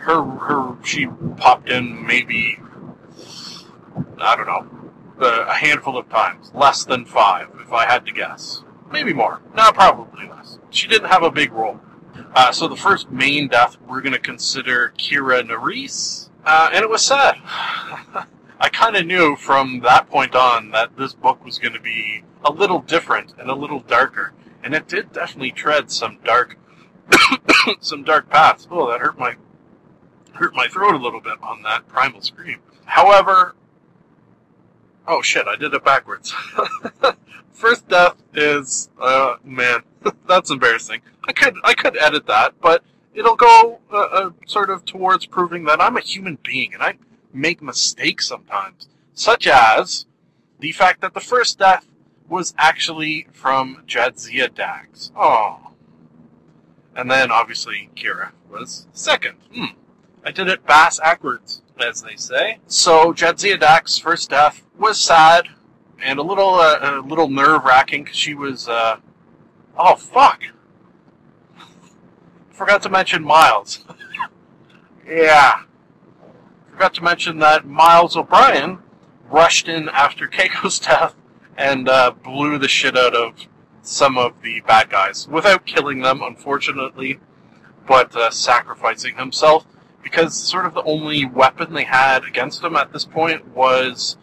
her, 0.01 0.23
her, 0.23 0.77
she 0.85 1.07
popped 1.37 1.71
in 1.71 2.05
maybe, 2.07 2.59
I 4.19 4.37
don't 4.37 4.47
know, 4.47 4.80
a 5.23 5.55
handful 5.55 5.97
of 5.97 6.09
times. 6.09 6.51
Less 6.55 6.85
than 6.85 7.05
five, 7.05 7.49
if 7.61 7.73
I 7.73 7.87
had 7.87 8.07
to 8.07 8.13
guess. 8.13 8.63
Maybe 8.91 9.13
more. 9.13 9.41
No, 9.55 9.71
probably 9.73 10.29
less. 10.29 10.59
She 10.71 10.89
didn't 10.89 11.09
have 11.09 11.23
a 11.23 11.31
big 11.31 11.53
role. 11.53 11.81
Uh, 12.35 12.53
so 12.53 12.69
the 12.69 12.77
first 12.77 13.11
main 13.11 13.49
death 13.49 13.77
we're 13.89 14.01
going 14.01 14.13
to 14.13 14.19
consider 14.19 14.93
Kira 14.97 15.43
Nerys, 15.43 16.29
uh, 16.45 16.71
and 16.73 16.83
it 16.83 16.91
was 16.91 17.05
sad. 17.05 17.37
I 18.63 18.69
kind 18.69 18.97
of 18.97 19.07
knew 19.07 19.37
from 19.37 19.81
that 19.81 20.09
point 20.09 20.35
on 20.35 20.71
that 20.73 20.97
this 20.97 21.15
book 21.15 21.45
was 21.45 21.59
going 21.59 21.73
to 21.73 21.81
be 21.81 22.25
a 22.45 22.53
little 22.53 22.81
different 22.81 23.33
and 23.39 23.51
a 23.51 23.55
little 23.55 23.81
darker, 23.81 24.33
and 24.63 24.75
it 24.75 24.87
did 24.87 25.13
definitely 25.13 25.51
tread 25.51 25.91
some 25.91 26.19
dark, 26.25 26.59
some 27.81 28.05
dark 28.05 28.29
paths. 28.29 28.69
Oh, 28.71 28.91
that 28.91 29.01
hurt 29.01 29.19
my 29.19 29.35
hurt 30.35 30.55
my 30.55 30.69
throat 30.69 30.95
a 30.95 30.99
little 30.99 31.21
bit 31.21 31.43
on 31.43 31.63
that 31.63 31.89
primal 31.89 32.21
scream. 32.23 32.61
However, 32.85 33.55
oh 35.11 35.20
shit, 35.20 35.46
I 35.46 35.57
did 35.57 35.75
it 35.75 35.85
backwards. 35.85 36.33
First 37.53 37.88
death 37.88 38.16
is, 38.33 38.88
uh, 38.99 39.37
man, 39.44 39.83
that's 40.29 40.51
embarrassing. 40.51 41.03
I 41.25 41.33
could 41.33 41.57
I 41.64 41.75
could 41.75 41.99
edit 41.99 42.27
that, 42.29 42.55
but 42.62 42.83
it'll 43.12 43.37
go 43.37 43.81
uh, 43.92 43.96
uh, 43.96 44.31
sort 44.46 44.70
of 44.70 44.85
towards 44.85 45.27
proving 45.27 45.64
that 45.64 45.81
I'm 45.81 45.96
a 45.96 46.01
human 46.01 46.38
being 46.42 46.73
and 46.73 46.83
I 46.83 46.94
make 47.33 47.61
mistakes 47.61 48.27
sometimes, 48.27 48.88
such 49.12 49.46
as 49.46 50.07
the 50.61 50.73
fact 50.73 51.01
that 51.03 51.12
the 51.12 51.20
first 51.20 51.59
death 51.59 51.87
was 52.29 52.55
actually 52.57 53.27
from 53.33 53.83
Jadzia 53.87 54.55
Dax. 54.55 55.11
Oh. 55.16 55.73
And 56.94 57.11
then 57.11 57.31
obviously 57.31 57.90
Kira 57.96 58.31
was 58.51 58.87
second. 58.92 59.37
Hmm. 59.55 59.77
I 60.25 60.31
did 60.31 60.49
it 60.49 60.66
bass 60.66 60.99
backwards, 61.01 61.62
as 61.83 62.03
they 62.03 62.16
say. 62.16 62.59
So 62.66 63.12
Jadzia 63.12 63.59
Dax's 63.59 63.99
first 63.99 64.31
death 64.31 64.62
was 64.79 65.01
sad 65.01 65.49
and 66.03 66.19
a 66.19 66.23
little 66.23 66.55
uh, 66.55 67.01
a 67.01 67.07
little 67.07 67.29
nerve 67.29 67.64
wracking 67.64 68.05
because 68.05 68.16
she 68.16 68.35
was. 68.35 68.69
Uh, 68.69 68.97
oh 69.79 69.97
fuck! 69.97 70.43
Forgot 72.51 72.83
to 72.83 72.90
mention 72.90 73.25
Miles. 73.25 73.85
yeah. 75.07 75.62
Forgot 76.73 76.95
to 76.95 77.03
mention 77.03 77.38
that 77.38 77.66
Miles 77.66 78.16
O'Brien 78.16 78.79
rushed 79.31 79.69
in 79.69 79.88
after 79.90 80.27
Keiko's 80.27 80.79
death 80.81 81.14
and 81.57 81.88
uh, 81.88 82.11
blew 82.11 82.59
the 82.59 82.69
shit 82.69 82.97
out 82.97 83.14
of 83.14 83.35
some 83.83 84.16
of 84.16 84.40
the 84.43 84.61
bad 84.61 84.90
guys 84.90 85.29
without 85.29 85.66
killing 85.66 86.01
them, 86.01 86.23
unfortunately, 86.23 87.19
but 87.87 88.14
uh, 88.16 88.31
sacrificing 88.31 89.16
himself 89.16 89.66
because 90.03 90.35
sort 90.35 90.67
of 90.67 90.75
the 90.75 90.83
only 90.83 91.25
weapon 91.25 91.73
they 91.73 91.85
had 91.85 92.25
against 92.25 92.63
them 92.63 92.77
at 92.77 92.93
this 92.93 93.05
point 93.05 93.47
was 93.49 94.17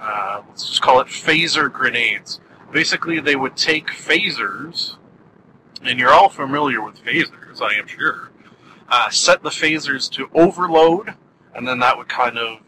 uh, 0.00 0.42
let's 0.48 0.66
just 0.66 0.82
call 0.82 1.00
it 1.00 1.06
phaser 1.06 1.72
grenades. 1.72 2.40
Basically, 2.72 3.20
they 3.20 3.36
would 3.36 3.56
take 3.56 3.88
phasers, 3.88 4.96
and 5.82 5.98
you're 5.98 6.12
all 6.12 6.28
familiar 6.28 6.82
with 6.82 7.04
phasers, 7.04 7.60
I 7.60 7.74
am 7.74 7.86
sure. 7.86 8.30
Uh, 8.88 9.10
set 9.10 9.42
the 9.42 9.50
phasers 9.50 10.10
to 10.12 10.28
overload, 10.34 11.14
and 11.54 11.68
then 11.68 11.78
that 11.78 11.96
would 11.96 12.08
kind 12.08 12.36
of 12.36 12.58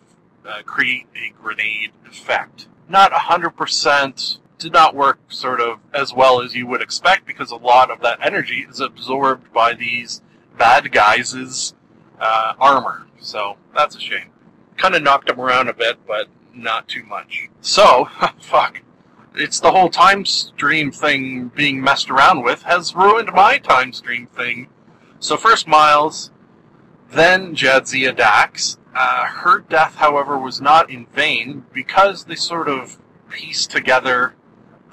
uh, 0.47 0.63
create 0.65 1.07
a 1.17 1.33
grenade 1.43 1.91
effect. 2.07 2.69
Not 2.89 3.13
100% 3.13 4.39
did 4.59 4.73
not 4.73 4.95
work 4.95 5.19
sort 5.29 5.61
of 5.61 5.81
as 5.93 6.15
well 6.15 6.41
as 6.41 6.55
you 6.55 6.67
would 6.67 6.83
expect 6.83 7.27
because 7.27 7.51
a 7.51 7.57
lot 7.57 7.91
of 7.91 8.01
that 8.01 8.25
energy 8.25 8.67
is 8.69 8.79
absorbed 8.81 9.53
by 9.53 9.75
these 9.75 10.23
bad 10.57 10.93
guys' 10.93 11.75
uh, 12.21 12.55
armor. 12.59 13.07
So 13.21 13.57
that's 13.75 13.97
a 13.97 14.01
shame. 14.01 14.31
Kind 14.77 14.95
of 14.95 15.03
knocked 15.03 15.29
them 15.29 15.41
around 15.41 15.69
a 15.69 15.75
bit, 15.75 15.99
but 16.07 16.29
not 16.53 16.89
too 16.89 17.05
much. 17.05 17.49
So, 17.61 18.09
fuck. 18.41 18.83
It's 19.37 19.59
the 19.59 19.73
whole 19.73 19.89
time 19.89 20.25
stream 20.25 20.93
thing 20.93 21.49
being 21.49 21.81
messed 21.81 22.09
around 22.09 22.45
with 22.45 22.63
has 22.63 22.95
ruined 22.95 23.33
my 23.33 23.59
time 23.59 23.93
stream 23.93 24.29
thing. 24.29 24.69
So 25.19 25.37
first 25.37 25.67
Miles, 25.67 26.31
then 27.11 27.55
Jadzia 27.55 28.15
Dax. 28.17 28.79
Uh, 28.95 29.25
her 29.25 29.59
death, 29.59 29.97
however, 29.97 30.39
was 30.39 30.61
not 30.61 30.89
in 30.89 31.07
vain 31.07 31.65
because 31.73 32.25
they 32.25 32.37
sort 32.37 32.69
of 32.69 32.99
pieced 33.29 33.73
together 33.73 34.37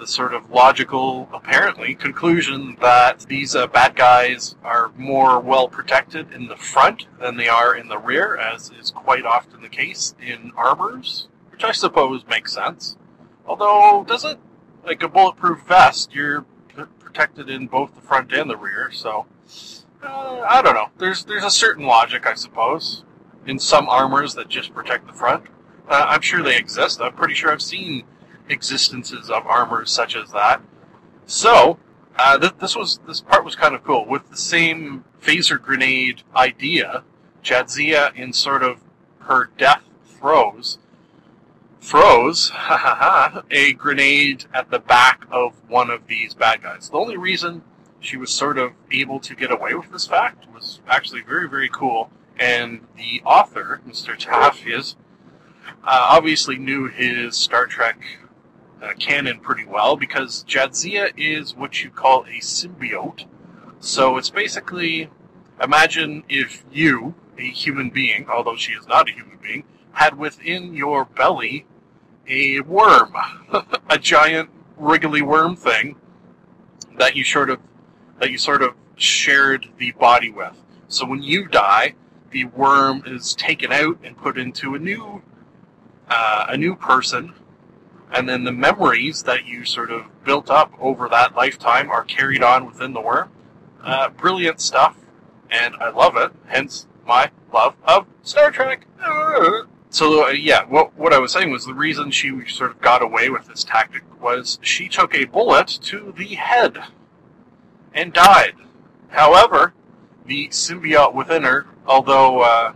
the 0.01 0.07
sort 0.07 0.33
of 0.33 0.49
logical, 0.49 1.29
apparently, 1.31 1.95
conclusion 1.95 2.75
that 2.81 3.21
these 3.29 3.55
uh, 3.55 3.67
bad 3.67 3.95
guys 3.95 4.55
are 4.63 4.91
more 4.97 5.39
well 5.39 5.69
protected 5.69 6.33
in 6.33 6.47
the 6.47 6.57
front 6.57 7.05
than 7.19 7.37
they 7.37 7.47
are 7.47 7.75
in 7.75 7.87
the 7.87 7.99
rear, 7.99 8.35
as 8.35 8.71
is 8.71 8.91
quite 8.91 9.25
often 9.25 9.61
the 9.61 9.69
case 9.69 10.13
in 10.19 10.51
armors 10.57 11.29
which 11.61 11.69
I 11.69 11.73
suppose 11.73 12.25
makes 12.27 12.53
sense. 12.53 12.97
Although, 13.45 14.03
doesn't 14.07 14.39
like 14.83 15.03
a 15.03 15.07
bulletproof 15.07 15.61
vest, 15.67 16.11
you're 16.13 16.45
protected 16.99 17.51
in 17.51 17.67
both 17.67 17.93
the 17.93 18.01
front 18.01 18.33
and 18.33 18.49
the 18.49 18.57
rear, 18.57 18.89
so 18.91 19.27
uh, 20.01 20.43
I 20.49 20.63
don't 20.63 20.73
know. 20.73 20.89
There's 20.97 21.23
there's 21.25 21.43
a 21.43 21.51
certain 21.51 21.85
logic, 21.85 22.25
I 22.25 22.33
suppose, 22.33 23.03
in 23.45 23.59
some 23.59 23.87
armors 23.89 24.33
that 24.33 24.49
just 24.49 24.73
protect 24.73 25.05
the 25.05 25.13
front. 25.13 25.45
Uh, 25.87 26.05
I'm 26.09 26.21
sure 26.21 26.41
they 26.41 26.57
exist. 26.57 26.99
I'm 26.99 27.13
pretty 27.13 27.35
sure 27.35 27.51
I've 27.51 27.61
seen 27.61 28.05
existences 28.51 29.29
of 29.29 29.47
armors 29.47 29.91
such 29.91 30.15
as 30.15 30.31
that. 30.31 30.61
So, 31.25 31.79
uh, 32.17 32.37
th- 32.37 32.53
this 32.59 32.75
was 32.75 32.99
this 33.07 33.21
part 33.21 33.45
was 33.45 33.55
kind 33.55 33.73
of 33.73 33.83
cool 33.83 34.05
with 34.05 34.29
the 34.29 34.37
same 34.37 35.05
phaser 35.21 35.61
grenade 35.61 36.23
idea. 36.35 37.03
Jadzia, 37.43 38.13
in 38.15 38.33
sort 38.33 38.63
of 38.63 38.81
her 39.21 39.49
death 39.57 39.83
throes, 40.05 40.77
throws 41.79 42.51
a 43.49 43.73
grenade 43.73 44.45
at 44.53 44.69
the 44.69 44.79
back 44.79 45.25
of 45.31 45.53
one 45.67 45.89
of 45.89 46.07
these 46.07 46.33
bad 46.33 46.61
guys. 46.61 46.89
The 46.89 46.97
only 46.97 47.17
reason 47.17 47.63
she 47.99 48.17
was 48.17 48.31
sort 48.31 48.57
of 48.57 48.73
able 48.91 49.19
to 49.19 49.35
get 49.35 49.51
away 49.51 49.73
with 49.73 49.91
this 49.91 50.07
fact 50.07 50.45
was 50.53 50.79
actually 50.87 51.21
very, 51.21 51.49
very 51.49 51.69
cool. 51.69 52.11
And 52.39 52.87
the 52.97 53.21
author, 53.25 53.81
Mr. 53.87 54.17
Tafias, 54.19 54.95
uh, 55.83 56.07
obviously 56.09 56.57
knew 56.57 56.87
his 56.87 57.35
Star 57.37 57.65
Trek 57.65 58.03
uh, 58.81 58.93
canon 58.99 59.39
pretty 59.39 59.65
well 59.65 59.95
because 59.95 60.43
Jadzia 60.45 61.11
is 61.15 61.55
what 61.55 61.83
you 61.83 61.89
call 61.89 62.23
a 62.23 62.39
symbiote. 62.39 63.25
So 63.79 64.17
it's 64.17 64.29
basically 64.29 65.09
imagine 65.61 66.23
if 66.29 66.63
you, 66.71 67.15
a 67.37 67.49
human 67.49 67.89
being, 67.89 68.27
although 68.29 68.55
she 68.55 68.73
is 68.73 68.87
not 68.87 69.09
a 69.09 69.13
human 69.13 69.37
being, 69.41 69.63
had 69.93 70.17
within 70.17 70.73
your 70.73 71.05
belly 71.05 71.65
a 72.27 72.61
worm, 72.61 73.13
a 73.89 73.97
giant 73.97 74.49
wriggly 74.77 75.21
worm 75.21 75.55
thing 75.55 75.95
that 76.97 77.15
you 77.15 77.23
sort 77.23 77.49
of 77.49 77.59
that 78.19 78.31
you 78.31 78.37
sort 78.37 78.61
of 78.61 78.73
shared 78.95 79.67
the 79.77 79.91
body 79.93 80.29
with. 80.29 80.61
So 80.87 81.05
when 81.05 81.23
you 81.23 81.47
die, 81.47 81.95
the 82.31 82.45
worm 82.45 83.03
is 83.05 83.33
taken 83.33 83.71
out 83.71 83.97
and 84.03 84.15
put 84.17 84.37
into 84.37 84.75
a 84.75 84.79
new 84.79 85.21
uh, 86.09 86.45
a 86.49 86.57
new 86.57 86.75
person, 86.75 87.33
and 88.11 88.27
then 88.27 88.43
the 88.43 88.51
memories 88.51 89.23
that 89.23 89.45
you 89.45 89.65
sort 89.65 89.91
of 89.91 90.05
built 90.23 90.49
up 90.49 90.73
over 90.79 91.07
that 91.09 91.35
lifetime 91.35 91.89
are 91.89 92.03
carried 92.03 92.43
on 92.43 92.65
within 92.65 92.93
the 92.93 93.01
worm. 93.01 93.29
Uh, 93.83 94.09
brilliant 94.09 94.59
stuff, 94.59 94.95
and 95.49 95.75
I 95.75 95.89
love 95.89 96.15
it. 96.17 96.31
Hence 96.47 96.87
my 97.05 97.31
love 97.53 97.75
of 97.83 98.05
Star 98.23 98.51
Trek. 98.51 98.85
So 99.93 100.27
uh, 100.27 100.29
yeah, 100.29 100.63
what 100.63 100.97
what 100.97 101.11
I 101.11 101.19
was 101.19 101.33
saying 101.33 101.51
was 101.51 101.65
the 101.65 101.73
reason 101.73 102.11
she 102.11 102.31
sort 102.47 102.71
of 102.71 102.79
got 102.79 103.01
away 103.01 103.29
with 103.29 103.47
this 103.47 103.65
tactic 103.65 104.03
was 104.21 104.57
she 104.61 104.87
took 104.87 105.13
a 105.13 105.25
bullet 105.25 105.67
to 105.67 106.13
the 106.17 106.35
head 106.35 106.77
and 107.93 108.13
died. 108.13 108.53
However, 109.09 109.73
the 110.25 110.47
symbiote 110.47 111.13
within 111.13 111.43
her, 111.43 111.67
although 111.85 112.39
uh, 112.39 112.73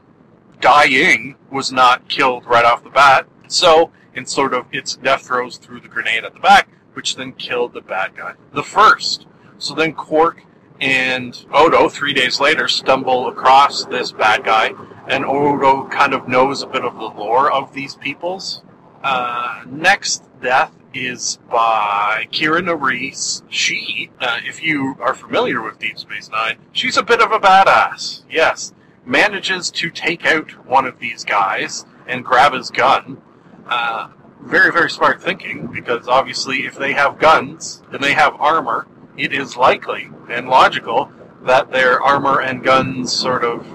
dying, 0.59 1.37
was 1.49 1.71
not 1.71 2.09
killed 2.09 2.45
right 2.45 2.65
off 2.65 2.83
the 2.83 2.89
bat. 2.89 3.27
So, 3.47 3.91
in 4.15 4.25
sort 4.25 4.53
of 4.53 4.65
its 4.71 4.95
death 4.95 5.23
throws 5.23 5.57
through 5.57 5.81
the 5.81 5.87
grenade 5.87 6.23
at 6.23 6.33
the 6.33 6.39
back, 6.39 6.69
which 6.93 7.15
then 7.15 7.33
killed 7.33 7.73
the 7.73 7.81
bad 7.81 8.15
guy. 8.15 8.33
The 8.53 8.63
first. 8.63 9.27
So 9.57 9.73
then 9.73 9.93
Quark 9.93 10.43
and 10.79 11.45
Odo, 11.53 11.89
three 11.89 12.13
days 12.13 12.39
later, 12.39 12.67
stumble 12.67 13.27
across 13.27 13.85
this 13.85 14.11
bad 14.11 14.43
guy, 14.43 14.73
and 15.07 15.25
Odo 15.25 15.87
kind 15.87 16.13
of 16.13 16.27
knows 16.27 16.61
a 16.61 16.67
bit 16.67 16.83
of 16.83 16.95
the 16.95 17.05
lore 17.05 17.51
of 17.51 17.73
these 17.73 17.95
peoples. 17.95 18.61
Uh, 19.03 19.63
next 19.67 20.23
death 20.41 20.71
is 20.93 21.37
by 21.49 22.27
Kira 22.31 22.61
Nerys. 22.61 23.43
She, 23.49 24.09
uh, 24.19 24.39
if 24.45 24.63
you 24.63 24.95
are 24.99 25.13
familiar 25.13 25.61
with 25.61 25.79
Deep 25.79 25.99
Space 25.99 26.29
Nine, 26.29 26.57
she's 26.71 26.97
a 26.97 27.03
bit 27.03 27.21
of 27.21 27.31
a 27.31 27.39
badass. 27.39 28.23
Yes, 28.29 28.73
manages 29.05 29.69
to 29.71 29.89
take 29.89 30.25
out 30.25 30.51
one 30.65 30.85
of 30.85 30.99
these 30.99 31.23
guys 31.23 31.85
and 32.07 32.25
grab 32.25 32.53
his 32.53 32.71
gun. 32.71 33.21
Uh, 33.67 34.09
very, 34.41 34.71
very 34.71 34.89
smart 34.89 35.21
thinking, 35.21 35.67
because 35.67 36.07
obviously, 36.07 36.65
if 36.65 36.77
they 36.77 36.93
have 36.93 37.17
guns 37.17 37.81
and 37.91 38.03
they 38.03 38.13
have 38.13 38.35
armor, 38.39 38.87
it 39.17 39.33
is 39.33 39.57
likely 39.57 40.09
and 40.29 40.47
logical 40.49 41.11
that 41.43 41.71
their 41.71 42.01
armor 42.01 42.41
and 42.41 42.63
guns 42.63 43.11
sort 43.13 43.43
of 43.43 43.65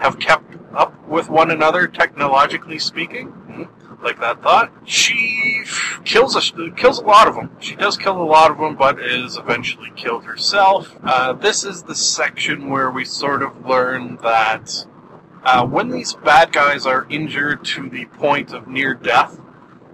have 0.00 0.18
kept 0.18 0.56
up 0.74 0.92
with 1.08 1.28
one 1.28 1.50
another, 1.50 1.86
technologically 1.86 2.78
speaking. 2.78 3.28
Hmm, 3.28 3.64
Like 4.04 4.18
that 4.20 4.42
thought. 4.42 4.72
She 4.84 5.62
kills 6.04 6.34
a 6.36 6.70
kills 6.72 6.98
a 6.98 7.04
lot 7.04 7.28
of 7.28 7.34
them. 7.34 7.50
She 7.60 7.76
does 7.76 7.96
kill 7.96 8.20
a 8.20 8.24
lot 8.24 8.50
of 8.50 8.58
them, 8.58 8.74
but 8.76 9.00
is 9.00 9.36
eventually 9.36 9.92
killed 9.94 10.24
herself. 10.24 10.96
Uh, 11.04 11.32
this 11.32 11.62
is 11.64 11.82
the 11.84 11.94
section 11.94 12.68
where 12.68 12.90
we 12.90 13.04
sort 13.04 13.42
of 13.42 13.64
learn 13.66 14.18
that 14.22 14.86
uh, 15.44 15.66
when 15.66 15.90
these 15.90 16.14
bad 16.14 16.52
guys 16.52 16.86
are 16.86 17.06
injured 17.08 17.64
to 17.64 17.88
the 17.88 18.04
point 18.06 18.52
of 18.52 18.68
near 18.68 18.94
death, 18.94 19.40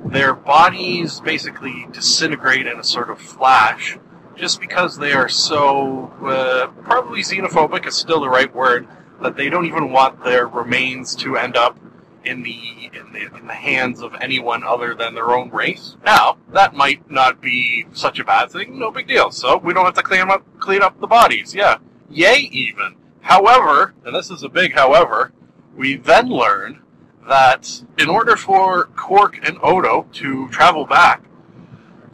their 0.04 0.34
bodies 0.34 1.20
basically 1.20 1.86
disintegrate 1.92 2.66
in 2.66 2.78
a 2.78 2.84
sort 2.84 3.10
of 3.10 3.18
flash, 3.18 3.98
just 4.36 4.60
because 4.60 4.98
they 4.98 5.12
are 5.12 5.28
so 5.28 6.12
uh, 6.24 6.68
probably 6.82 7.22
xenophobic 7.22 7.86
is 7.86 7.94
still 7.94 8.20
the 8.20 8.28
right 8.28 8.54
word 8.54 8.86
that 9.20 9.36
they 9.36 9.48
don't 9.48 9.66
even 9.66 9.90
want 9.90 10.22
their 10.22 10.46
remains 10.46 11.16
to 11.16 11.36
end 11.36 11.56
up 11.56 11.78
in 12.24 12.42
the, 12.42 12.90
in 12.92 13.12
the 13.12 13.36
in 13.38 13.46
the 13.46 13.54
hands 13.54 14.02
of 14.02 14.14
anyone 14.20 14.62
other 14.62 14.94
than 14.94 15.14
their 15.14 15.30
own 15.30 15.50
race. 15.50 15.96
Now 16.04 16.36
that 16.52 16.74
might 16.74 17.10
not 17.10 17.40
be 17.40 17.86
such 17.92 18.18
a 18.18 18.24
bad 18.24 18.50
thing. 18.50 18.78
No 18.78 18.90
big 18.90 19.08
deal. 19.08 19.30
So 19.30 19.56
we 19.56 19.72
don't 19.72 19.84
have 19.84 19.94
to 19.94 20.02
clean 20.02 20.30
up 20.30 20.44
clean 20.60 20.82
up 20.82 21.00
the 21.00 21.06
bodies. 21.06 21.54
Yeah, 21.54 21.78
yay 22.10 22.48
even. 22.52 22.96
However, 23.22 23.94
and 24.04 24.14
this 24.14 24.30
is 24.30 24.42
a 24.42 24.48
big 24.48 24.74
however, 24.74 25.32
we 25.78 25.96
then 25.96 26.28
learn 26.28 26.82
that 27.28 27.82
in 27.98 28.08
order 28.08 28.36
for 28.36 28.86
Quark 28.96 29.38
and 29.46 29.56
Odo 29.62 30.06
to 30.14 30.48
travel 30.48 30.84
back 30.84 31.22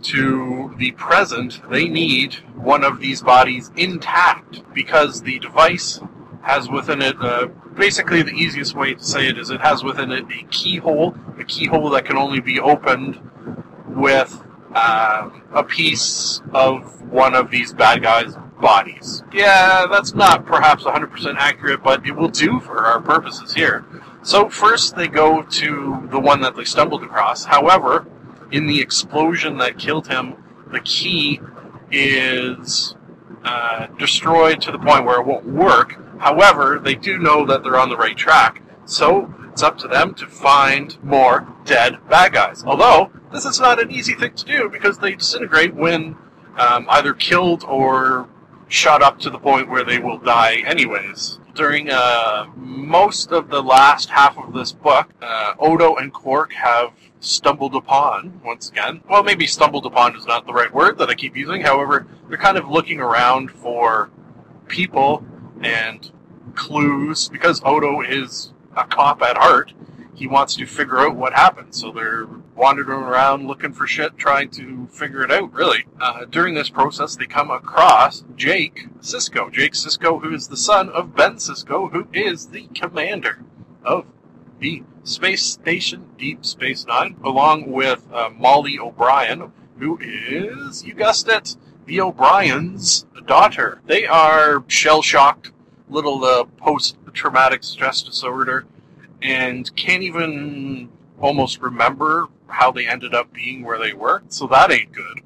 to 0.02 0.74
the 0.76 0.90
present, 0.92 1.62
they 1.70 1.88
need 1.88 2.34
one 2.54 2.84
of 2.84 3.00
these 3.00 3.22
bodies 3.22 3.72
intact 3.74 4.62
because 4.74 5.22
the 5.22 5.38
device 5.38 5.98
has 6.42 6.68
within 6.68 7.00
it, 7.00 7.16
uh, 7.20 7.46
basically 7.74 8.22
the 8.22 8.32
easiest 8.32 8.76
way 8.76 8.94
to 8.94 9.02
say 9.02 9.28
it 9.28 9.38
is 9.38 9.48
it 9.48 9.62
has 9.62 9.82
within 9.82 10.12
it 10.12 10.26
a 10.30 10.44
keyhole, 10.50 11.16
a 11.38 11.44
keyhole 11.44 11.88
that 11.88 12.04
can 12.04 12.18
only 12.18 12.40
be 12.40 12.60
opened 12.60 13.18
with 13.86 14.44
um, 14.74 15.42
a 15.54 15.64
piece 15.66 16.42
of 16.52 17.00
one 17.10 17.34
of 17.34 17.50
these 17.50 17.72
bad 17.72 18.02
guys' 18.02 18.36
bodies. 18.60 19.22
Yeah, 19.32 19.86
that's 19.90 20.14
not 20.14 20.46
perhaps 20.46 20.84
100% 20.84 21.36
accurate, 21.36 21.82
but 21.82 22.06
it 22.06 22.12
will 22.12 22.28
do 22.28 22.60
for 22.60 22.84
our 22.84 23.00
purposes 23.00 23.54
here. 23.54 23.84
So 24.22 24.48
first 24.48 24.96
they 24.96 25.08
go 25.08 25.42
to 25.42 26.08
the 26.10 26.20
one 26.20 26.40
that 26.40 26.56
they 26.56 26.64
stumbled 26.64 27.02
across. 27.02 27.44
However, 27.44 28.06
in 28.50 28.66
the 28.66 28.80
explosion 28.80 29.58
that 29.58 29.78
killed 29.78 30.08
him, 30.08 30.36
the 30.72 30.80
key 30.80 31.40
is 31.90 32.94
uh, 33.44 33.86
destroyed 33.98 34.60
to 34.62 34.72
the 34.72 34.78
point 34.78 35.04
where 35.04 35.20
it 35.20 35.26
won't 35.26 35.44
work. 35.44 36.00
However, 36.18 36.80
they 36.82 36.94
do 36.94 37.18
know 37.18 37.44
that 37.46 37.62
they're 37.62 37.78
on 37.78 37.90
the 37.90 37.96
right 37.96 38.16
track, 38.16 38.62
so 38.86 39.32
it's 39.50 39.62
up 39.62 39.76
to 39.78 39.88
them 39.88 40.14
to 40.14 40.26
find 40.26 41.02
more 41.04 41.46
dead 41.64 41.98
bad 42.08 42.32
guys. 42.32 42.64
Although, 42.64 43.10
this 43.32 43.44
is 43.44 43.60
not 43.60 43.80
an 43.80 43.90
easy 43.90 44.14
thing 44.14 44.34
to 44.34 44.44
do 44.44 44.68
because 44.70 44.98
they 44.98 45.14
disintegrate 45.14 45.74
when 45.74 46.16
um, 46.56 46.86
either 46.88 47.12
killed 47.12 47.64
or 47.64 48.28
shot 48.68 49.02
up 49.02 49.18
to 49.20 49.30
the 49.30 49.38
point 49.38 49.68
where 49.68 49.84
they 49.84 49.98
will 49.98 50.18
die 50.18 50.56
anyways. 50.66 51.38
During 51.54 51.90
uh, 51.90 52.46
most 52.56 53.30
of 53.30 53.48
the 53.48 53.62
last 53.62 54.10
half 54.10 54.36
of 54.36 54.52
this 54.52 54.72
book, 54.72 55.10
uh, 55.22 55.54
Odo 55.58 55.96
and 55.96 56.12
Quark 56.12 56.52
have 56.52 56.92
stumbled 57.20 57.74
upon, 57.74 58.40
once 58.44 58.68
again, 58.68 59.00
well, 59.08 59.22
maybe 59.22 59.46
stumbled 59.46 59.86
upon 59.86 60.16
is 60.16 60.26
not 60.26 60.46
the 60.46 60.52
right 60.52 60.72
word 60.72 60.98
that 60.98 61.08
I 61.08 61.14
keep 61.14 61.36
using, 61.36 61.62
however, 61.62 62.06
they're 62.28 62.38
kind 62.38 62.58
of 62.58 62.68
looking 62.68 63.00
around 63.00 63.50
for 63.50 64.10
people 64.68 65.24
and 65.62 66.10
clues, 66.54 67.28
because 67.28 67.62
Odo 67.64 68.00
is 68.00 68.52
a 68.76 68.84
cop 68.84 69.22
at 69.22 69.36
heart, 69.36 69.72
he 70.14 70.26
wants 70.26 70.54
to 70.56 70.66
figure 70.66 71.00
out 71.00 71.16
what 71.16 71.34
happened. 71.34 71.74
So 71.74 71.90
they're 71.90 72.26
wandering 72.54 73.02
around 73.02 73.46
looking 73.46 73.72
for 73.72 73.86
shit, 73.86 74.16
trying 74.16 74.50
to 74.50 74.86
figure 74.86 75.22
it 75.22 75.30
out, 75.30 75.52
really. 75.52 75.86
Uh, 76.00 76.24
during 76.24 76.54
this 76.54 76.70
process, 76.70 77.16
they 77.16 77.26
come 77.26 77.50
across 77.50 78.24
Jake 78.36 78.86
Sisko. 79.00 79.52
Jake 79.52 79.72
Sisko, 79.72 80.22
who 80.22 80.32
is 80.34 80.48
the 80.48 80.56
son 80.56 80.88
of 80.88 81.16
Ben 81.16 81.34
Sisko, 81.36 81.90
who 81.90 82.06
is 82.12 82.48
the 82.48 82.68
commander 82.74 83.42
of 83.84 84.06
the 84.60 84.82
space 85.02 85.44
station 85.44 86.08
Deep 86.16 86.46
Space 86.46 86.86
Nine, 86.86 87.16
along 87.22 87.70
with 87.70 88.06
uh, 88.12 88.30
Molly 88.30 88.78
O'Brien, 88.78 89.52
who 89.78 89.98
is, 90.00 90.84
you 90.84 90.94
guessed 90.94 91.28
it, 91.28 91.56
the 91.86 92.00
O'Brien's 92.00 93.04
daughter. 93.26 93.80
They 93.86 94.06
are 94.06 94.64
shell 94.68 95.02
shocked, 95.02 95.50
little 95.88 96.24
uh, 96.24 96.44
post 96.44 96.96
traumatic 97.12 97.62
stress 97.62 98.02
disorder, 98.02 98.66
and 99.24 99.74
can't 99.74 100.02
even 100.02 100.90
almost 101.18 101.60
remember 101.60 102.28
how 102.46 102.70
they 102.70 102.86
ended 102.86 103.14
up 103.14 103.32
being 103.32 103.64
where 103.64 103.78
they 103.78 103.94
were. 103.94 104.22
So 104.28 104.46
that 104.48 104.70
ain't 104.70 104.92
good. 104.92 105.22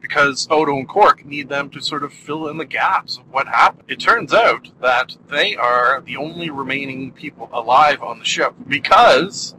Because 0.00 0.46
Odo 0.50 0.76
and 0.76 0.88
Quark 0.88 1.26
need 1.26 1.48
them 1.48 1.68
to 1.70 1.82
sort 1.82 2.04
of 2.04 2.12
fill 2.12 2.48
in 2.48 2.56
the 2.56 2.64
gaps 2.64 3.18
of 3.18 3.28
what 3.30 3.48
happened. 3.48 3.90
It 3.90 4.00
turns 4.00 4.32
out 4.32 4.70
that 4.80 5.16
they 5.28 5.56
are 5.56 6.00
the 6.00 6.16
only 6.16 6.48
remaining 6.48 7.10
people 7.10 7.50
alive 7.52 8.02
on 8.02 8.20
the 8.20 8.24
ship 8.24 8.54
because 8.66 9.54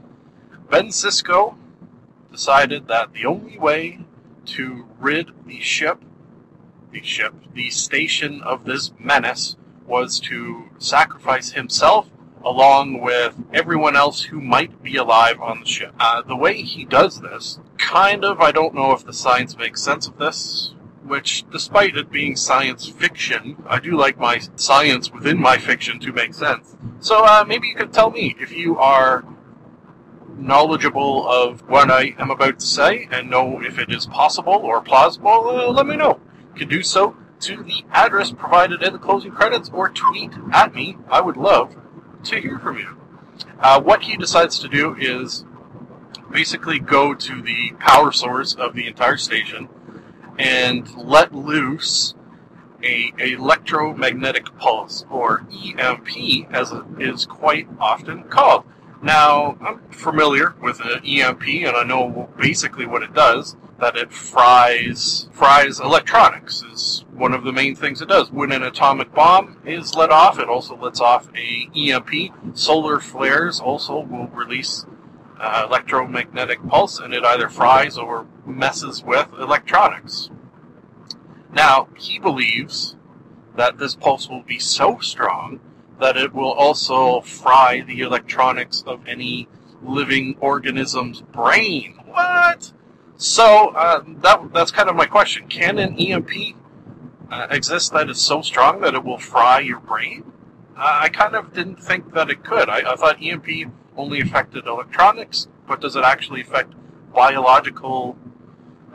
Ben 0.70 0.88
Sisko 0.88 1.56
decided 2.32 2.88
that 2.88 3.14
the 3.14 3.26
only 3.26 3.60
way 3.60 4.00
to 4.46 4.88
rid 5.00 5.32
the 5.46 5.60
ship, 5.60 6.02
the 6.92 7.04
ship, 7.04 7.34
the 7.54 7.70
station 7.70 8.42
of 8.42 8.64
this 8.66 8.94
menace 8.98 9.58
was 9.86 10.20
to 10.22 10.70
sacrifice 10.80 11.52
himself 11.52 12.10
along 12.46 13.02
with 13.02 13.36
everyone 13.54 13.96
else 13.96 14.24
who 14.24 14.40
might 14.40 14.82
be 14.84 14.96
alive 14.96 15.40
on 15.40 15.60
the 15.60 15.66
ship. 15.66 15.94
Uh, 16.00 16.22
the 16.22 16.36
way 16.36 16.62
he 16.62 16.86
does 16.86 17.22
this, 17.22 17.60
kind 17.78 18.24
of, 18.24 18.40
I 18.40 18.52
don't 18.52 18.76
know 18.76 18.92
if 18.94 19.06
the 19.06 19.14
science 19.14 19.58
makes 19.58 19.82
sense 19.82 20.08
of 20.08 20.18
this, 20.18 20.74
which, 21.04 21.46
despite 21.52 21.98
it 21.98 22.12
being 22.12 22.36
science 22.36 22.88
fiction, 22.88 23.64
I 23.68 23.80
do 23.80 23.98
like 23.98 24.18
my 24.18 24.40
science 24.56 25.12
within 25.12 25.40
my 25.40 25.58
fiction 25.58 26.00
to 26.00 26.14
make 26.14 26.34
sense. 26.34 26.76
So 27.00 27.24
uh, 27.26 27.44
maybe 27.48 27.68
you 27.68 27.76
could 27.76 27.94
tell 27.94 28.12
me 28.12 28.36
if 28.40 28.52
you 28.52 28.78
are 28.78 29.26
knowledgeable 30.38 31.30
of 31.30 31.68
what 31.70 31.92
I 31.92 32.16
am 32.18 32.32
about 32.32 32.60
to 32.60 32.66
say 32.66 33.08
and 33.12 33.30
know 33.30 33.62
if 33.62 33.78
it 33.78 33.92
is 33.92 34.06
possible 34.08 34.54
or 34.54 34.82
plausible, 34.82 35.50
uh, 35.50 35.72
let 35.72 35.86
me 35.86 35.96
know. 35.96 36.20
You 36.54 36.60
can 36.60 36.70
do 36.70 36.84
so 36.84 37.16
to 37.42 37.64
the 37.64 37.84
address 37.92 38.32
provided 38.32 38.84
in 38.84 38.94
the 38.94 39.00
closing 39.00 39.32
credits 39.32 39.70
or 39.74 39.90
tweet 39.90 40.32
at 40.52 40.74
me. 40.76 40.98
I 41.10 41.22
would 41.22 41.38
love 41.38 41.76
to 42.26 42.40
hear 42.40 42.60
from 42.60 42.78
you. 42.78 42.98
Uh, 43.60 43.82
what 43.82 44.04
he 44.04 44.18
decides 44.18 44.60
to 44.60 44.68
do 44.68 44.96
is 44.96 45.46
basically 46.32 46.80
go 46.80 47.14
to 47.14 47.42
the 47.42 47.72
power 47.80 48.12
source 48.12 48.54
of 48.56 48.74
the 48.74 48.88
entire 48.88 49.18
station 49.18 49.68
and 50.38 50.96
let 50.96 51.34
loose 51.34 52.14
a 52.84 53.12
electromagnetic 53.18 54.58
pulse, 54.58 55.06
or 55.10 55.46
EMP, 55.52 56.48
as 56.52 56.72
it 56.72 56.84
is 57.00 57.26
quite 57.26 57.68
often 57.80 58.24
called. 58.24 58.64
Now, 59.02 59.58
I'm 59.62 59.80
familiar 59.90 60.56
with 60.62 60.80
an 60.82 61.04
EMP, 61.06 61.48
and 61.48 61.76
I 61.76 61.84
know 61.84 62.30
basically 62.40 62.86
what 62.86 63.04
it 63.04 63.14
does. 63.14 63.56
That 63.82 63.98
it 63.98 64.14
fries 64.14 65.28
fries 65.34 65.80
electronics 65.80 66.62
is 66.62 67.04
one 67.12 67.34
of 67.34 67.44
the 67.44 67.52
main 67.52 67.76
things 67.76 68.02
it 68.02 68.10
does. 68.10 68.32
When 68.32 68.52
an 68.52 68.64
atomic 68.64 69.14
bomb 69.14 69.58
is 69.66 69.96
let 69.96 70.12
off, 70.12 70.40
it 70.40 70.48
also 70.48 70.78
lets 70.78 71.02
off 71.02 71.30
a 71.36 71.68
EMP. 71.76 72.56
Solar 72.56 73.00
flares 73.00 73.60
also 73.60 74.00
will 74.00 74.28
release 74.28 74.86
uh, 75.40 75.66
electromagnetic 75.68 76.66
pulse, 76.68 77.00
and 77.00 77.14
it 77.14 77.24
either 77.24 77.50
fries 77.50 77.98
or 77.98 78.28
messes 78.46 79.04
with 79.04 79.28
electronics. 79.40 80.30
Now, 81.52 81.90
he 81.98 82.20
believes 82.20 82.96
that 83.56 83.80
this 83.80 83.96
pulse 83.96 84.30
will 84.30 84.44
be 84.44 84.60
so 84.60 85.00
strong 85.00 85.60
that 86.00 86.18
it 86.18 86.34
will 86.34 86.52
also 86.52 87.22
fry 87.22 87.82
the 87.82 88.02
electronics 88.02 88.84
of 88.86 89.08
any 89.08 89.48
living 89.84 90.36
organism's 90.40 91.22
brain. 91.22 92.00
What? 92.06 92.74
So 93.22 93.70
uh, 93.76 94.04
that 94.24 94.52
that's 94.52 94.72
kind 94.72 94.90
of 94.90 94.96
my 94.96 95.06
question. 95.06 95.48
Can 95.48 95.78
an 95.78 95.96
EMP 95.96 96.56
uh, 97.30 97.46
exist 97.52 97.94
that 97.94 98.10
is 98.10 98.20
so 98.20 98.42
strong 98.42 98.82
that 98.82 98.96
it 98.96 99.04
will 99.04 99.20
fry 99.20 99.60
your 99.60 99.80
brain? 99.80 100.24
Uh, 100.76 101.02
I 101.04 101.10
kind 101.10 101.36
of 101.36 101.54
didn't 101.54 101.76
think 101.76 102.16
that 102.16 102.32
it 102.32 102.44
could. 102.44 102.68
I, 102.68 102.94
I 102.94 102.96
thought 102.96 103.22
EMP 103.22 103.72
only 103.96 104.22
affected 104.22 104.66
electronics, 104.66 105.48
but 105.68 105.82
does 105.82 105.96
it 105.96 106.04
actually 106.04 106.42
affect 106.42 106.74
biological 107.14 108.18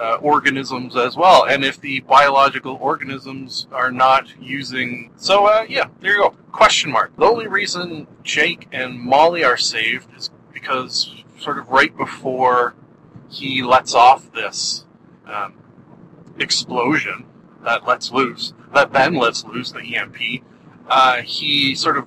uh, 0.01 0.17
organisms 0.17 0.97
as 0.97 1.17
well. 1.17 1.45
And 1.45 1.65
if 1.65 1.81
the 1.81 2.01
biological 2.01 2.79
organisms 2.81 3.69
are 3.71 3.93
not 3.93 4.27
using, 4.41 5.13
so 5.15 5.47
uh, 5.47 5.67
yeah, 5.69 5.87
there 6.01 6.17
you 6.17 6.23
go. 6.23 6.31
Question 6.51 6.91
mark. 6.91 7.17
The 7.17 7.27
only 7.27 7.47
reason 7.47 8.09
Jake 8.25 8.67
and 8.73 8.99
Molly 8.99 9.45
are 9.45 9.57
saved 9.57 10.09
is 10.17 10.31
because 10.53 11.15
sort 11.39 11.59
of 11.59 11.69
right 11.69 11.97
before 11.97 12.75
he 13.29 13.63
lets 13.63 13.95
off 13.95 14.33
this 14.33 14.85
um, 15.27 15.55
explosion 16.39 17.27
that 17.65 17.87
lets 17.87 18.13
loose, 18.13 18.53
that 18.75 18.93
then 18.93 19.15
lets 19.15 19.45
loose 19.45 19.73
the 19.73 19.97
EMP, 19.97 20.43
uh, 20.89 21.17
he 21.23 21.75
sort 21.75 21.99
of 21.99 22.07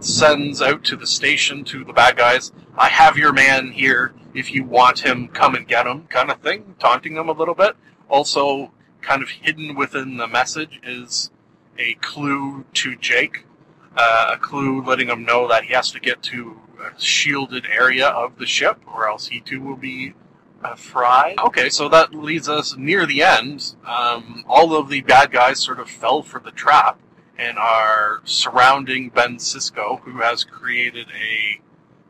sends 0.00 0.60
out 0.60 0.84
to 0.84 0.96
the 0.96 1.06
station 1.06 1.64
to 1.64 1.84
the 1.84 1.92
bad 1.92 2.16
guys, 2.16 2.52
I 2.76 2.88
have 2.88 3.16
your 3.16 3.32
man 3.32 3.72
here 3.72 4.14
if 4.34 4.52
you 4.52 4.64
want 4.64 4.98
him, 5.00 5.28
come 5.28 5.54
and 5.54 5.66
get 5.66 5.86
him, 5.86 6.06
kind 6.08 6.30
of 6.30 6.40
thing, 6.40 6.74
taunting 6.80 7.14
them 7.14 7.28
a 7.28 7.32
little 7.32 7.54
bit. 7.54 7.76
Also, 8.08 8.72
kind 9.00 9.22
of 9.22 9.28
hidden 9.28 9.76
within 9.76 10.16
the 10.16 10.26
message 10.26 10.80
is 10.82 11.30
a 11.78 11.94
clue 11.94 12.64
to 12.74 12.96
Jake, 12.96 13.46
uh, 13.96 14.32
a 14.32 14.38
clue 14.38 14.84
letting 14.84 15.08
him 15.08 15.24
know 15.24 15.46
that 15.48 15.64
he 15.64 15.72
has 15.72 15.92
to 15.92 16.00
get 16.00 16.22
to 16.24 16.60
a 16.80 17.00
shielded 17.00 17.66
area 17.66 18.08
of 18.08 18.38
the 18.38 18.46
ship, 18.46 18.80
or 18.92 19.08
else 19.08 19.28
he 19.28 19.40
too 19.40 19.60
will 19.60 19.76
be 19.76 20.14
uh, 20.64 20.74
fried. 20.74 21.38
Okay, 21.38 21.68
so 21.68 21.88
that 21.90 22.14
leads 22.14 22.48
us 22.48 22.76
near 22.76 23.06
the 23.06 23.22
end. 23.22 23.76
Um, 23.86 24.44
all 24.48 24.74
of 24.74 24.88
the 24.88 25.02
bad 25.02 25.30
guys 25.30 25.60
sort 25.60 25.78
of 25.78 25.88
fell 25.88 26.22
for 26.22 26.40
the 26.40 26.50
trap 26.50 26.98
and 27.38 27.58
are 27.58 28.22
surrounding 28.24 29.10
Ben 29.10 29.36
Sisko, 29.36 30.00
who 30.00 30.20
has 30.20 30.44
created 30.44 31.08
a 31.08 31.60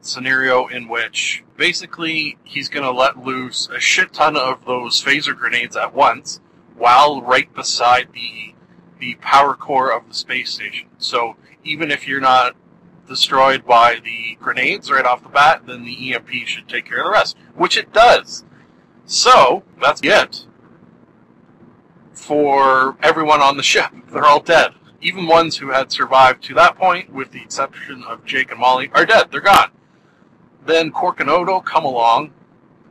scenario 0.00 0.66
in 0.66 0.86
which 0.86 1.42
basically 1.56 2.36
he's 2.44 2.68
going 2.68 2.84
to 2.84 2.90
let 2.90 3.24
loose 3.24 3.68
a 3.74 3.80
shit 3.80 4.12
ton 4.12 4.36
of 4.36 4.64
those 4.66 5.02
phaser 5.02 5.34
grenades 5.34 5.76
at 5.76 5.94
once 5.94 6.40
while 6.76 7.22
right 7.22 7.52
beside 7.54 8.08
the 8.12 8.54
the 9.00 9.14
power 9.16 9.54
core 9.54 9.92
of 9.92 10.06
the 10.08 10.14
space 10.14 10.50
station. 10.50 10.88
So 10.98 11.36
even 11.64 11.90
if 11.90 12.06
you're 12.06 12.20
not 12.20 12.54
destroyed 13.06 13.66
by 13.66 13.98
the 14.02 14.36
grenades 14.40 14.90
right 14.90 15.04
off 15.04 15.22
the 15.22 15.28
bat, 15.28 15.62
then 15.66 15.84
the 15.84 16.14
EMP 16.14 16.30
should 16.46 16.68
take 16.68 16.86
care 16.86 16.98
of 16.98 17.04
the 17.04 17.10
rest, 17.10 17.36
which 17.54 17.76
it 17.76 17.92
does. 17.92 18.44
So 19.06 19.62
that's 19.80 20.00
it 20.02 20.46
for 22.12 22.96
everyone 23.02 23.40
on 23.40 23.56
the 23.56 23.62
ship. 23.62 23.90
They're 24.10 24.24
all 24.24 24.40
dead. 24.40 24.72
Even 25.00 25.26
ones 25.26 25.58
who 25.58 25.70
had 25.70 25.92
survived 25.92 26.42
to 26.44 26.54
that 26.54 26.76
point, 26.76 27.12
with 27.12 27.32
the 27.32 27.42
exception 27.42 28.02
of 28.08 28.24
Jake 28.24 28.50
and 28.50 28.60
Molly, 28.60 28.90
are 28.94 29.04
dead. 29.04 29.30
They're 29.30 29.40
gone. 29.40 29.70
Then 30.64 30.90
Quark 30.90 31.20
and 31.20 31.28
Odo 31.28 31.60
come 31.60 31.84
along 31.84 32.32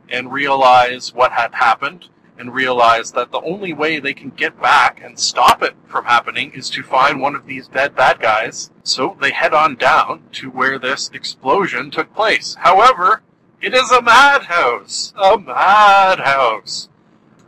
and 0.08 0.32
realize 0.32 1.12
what 1.12 1.32
had 1.32 1.54
happened 1.54 2.08
and 2.38 2.54
realize 2.54 3.12
that 3.12 3.30
the 3.30 3.40
only 3.40 3.72
way 3.72 3.98
they 3.98 4.14
can 4.14 4.30
get 4.30 4.60
back 4.60 5.00
and 5.02 5.18
stop 5.18 5.62
it 5.62 5.74
from 5.86 6.04
happening 6.04 6.52
is 6.52 6.68
to 6.70 6.82
find 6.82 7.20
one 7.20 7.34
of 7.34 7.46
these 7.46 7.68
dead 7.68 7.94
bad 7.94 8.20
guys. 8.20 8.70
So 8.82 9.16
they 9.20 9.30
head 9.30 9.54
on 9.54 9.76
down 9.76 10.24
to 10.32 10.50
where 10.50 10.78
this 10.78 11.10
explosion 11.12 11.90
took 11.90 12.14
place. 12.14 12.56
However, 12.60 13.22
it 13.60 13.74
is 13.74 13.90
a 13.90 14.02
madhouse. 14.02 15.14
A 15.16 15.38
madhouse. 15.38 16.88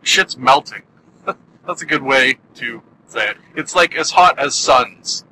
Shit's 0.03 0.37
melting. 0.37 0.83
That's 1.66 1.83
a 1.83 1.87
good 1.87 2.03
way 2.03 2.38
to 2.55 2.83
say 3.07 3.31
it. 3.31 3.37
It's 3.55 3.75
like 3.75 3.94
as 3.96 4.12
hot 4.12 4.38
as 4.38 4.55
suns 4.55 5.25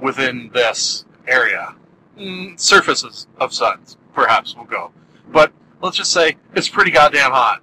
within 0.00 0.50
this 0.52 1.04
area. 1.26 1.74
Mm, 2.18 2.58
surfaces 2.58 3.26
of 3.38 3.52
suns 3.52 3.96
perhaps 4.14 4.56
will 4.56 4.64
go. 4.64 4.90
But 5.28 5.52
let's 5.82 5.96
just 5.96 6.12
say 6.12 6.36
it's 6.54 6.68
pretty 6.68 6.90
goddamn 6.90 7.30
hot. 7.30 7.62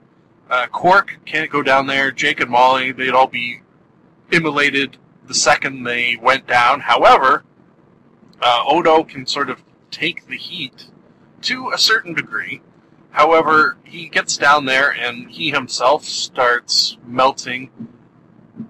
Uh, 0.53 0.67
Quark 0.67 1.17
can't 1.25 1.49
go 1.49 1.63
down 1.63 1.87
there. 1.87 2.11
Jake 2.11 2.39
and 2.39 2.51
Molly, 2.51 2.91
they'd 2.91 3.09
all 3.09 3.25
be 3.25 3.61
immolated 4.29 4.97
the 5.25 5.33
second 5.33 5.83
they 5.83 6.15
went 6.15 6.45
down. 6.45 6.81
However, 6.81 7.43
uh, 8.39 8.63
Odo 8.67 9.03
can 9.03 9.25
sort 9.25 9.49
of 9.49 9.63
take 9.89 10.27
the 10.27 10.37
heat 10.37 10.89
to 11.41 11.71
a 11.73 11.79
certain 11.79 12.13
degree. 12.13 12.61
However, 13.09 13.77
he 13.83 14.07
gets 14.09 14.37
down 14.37 14.65
there 14.65 14.91
and 14.91 15.31
he 15.31 15.49
himself 15.49 16.05
starts 16.05 16.99
melting. 17.03 17.71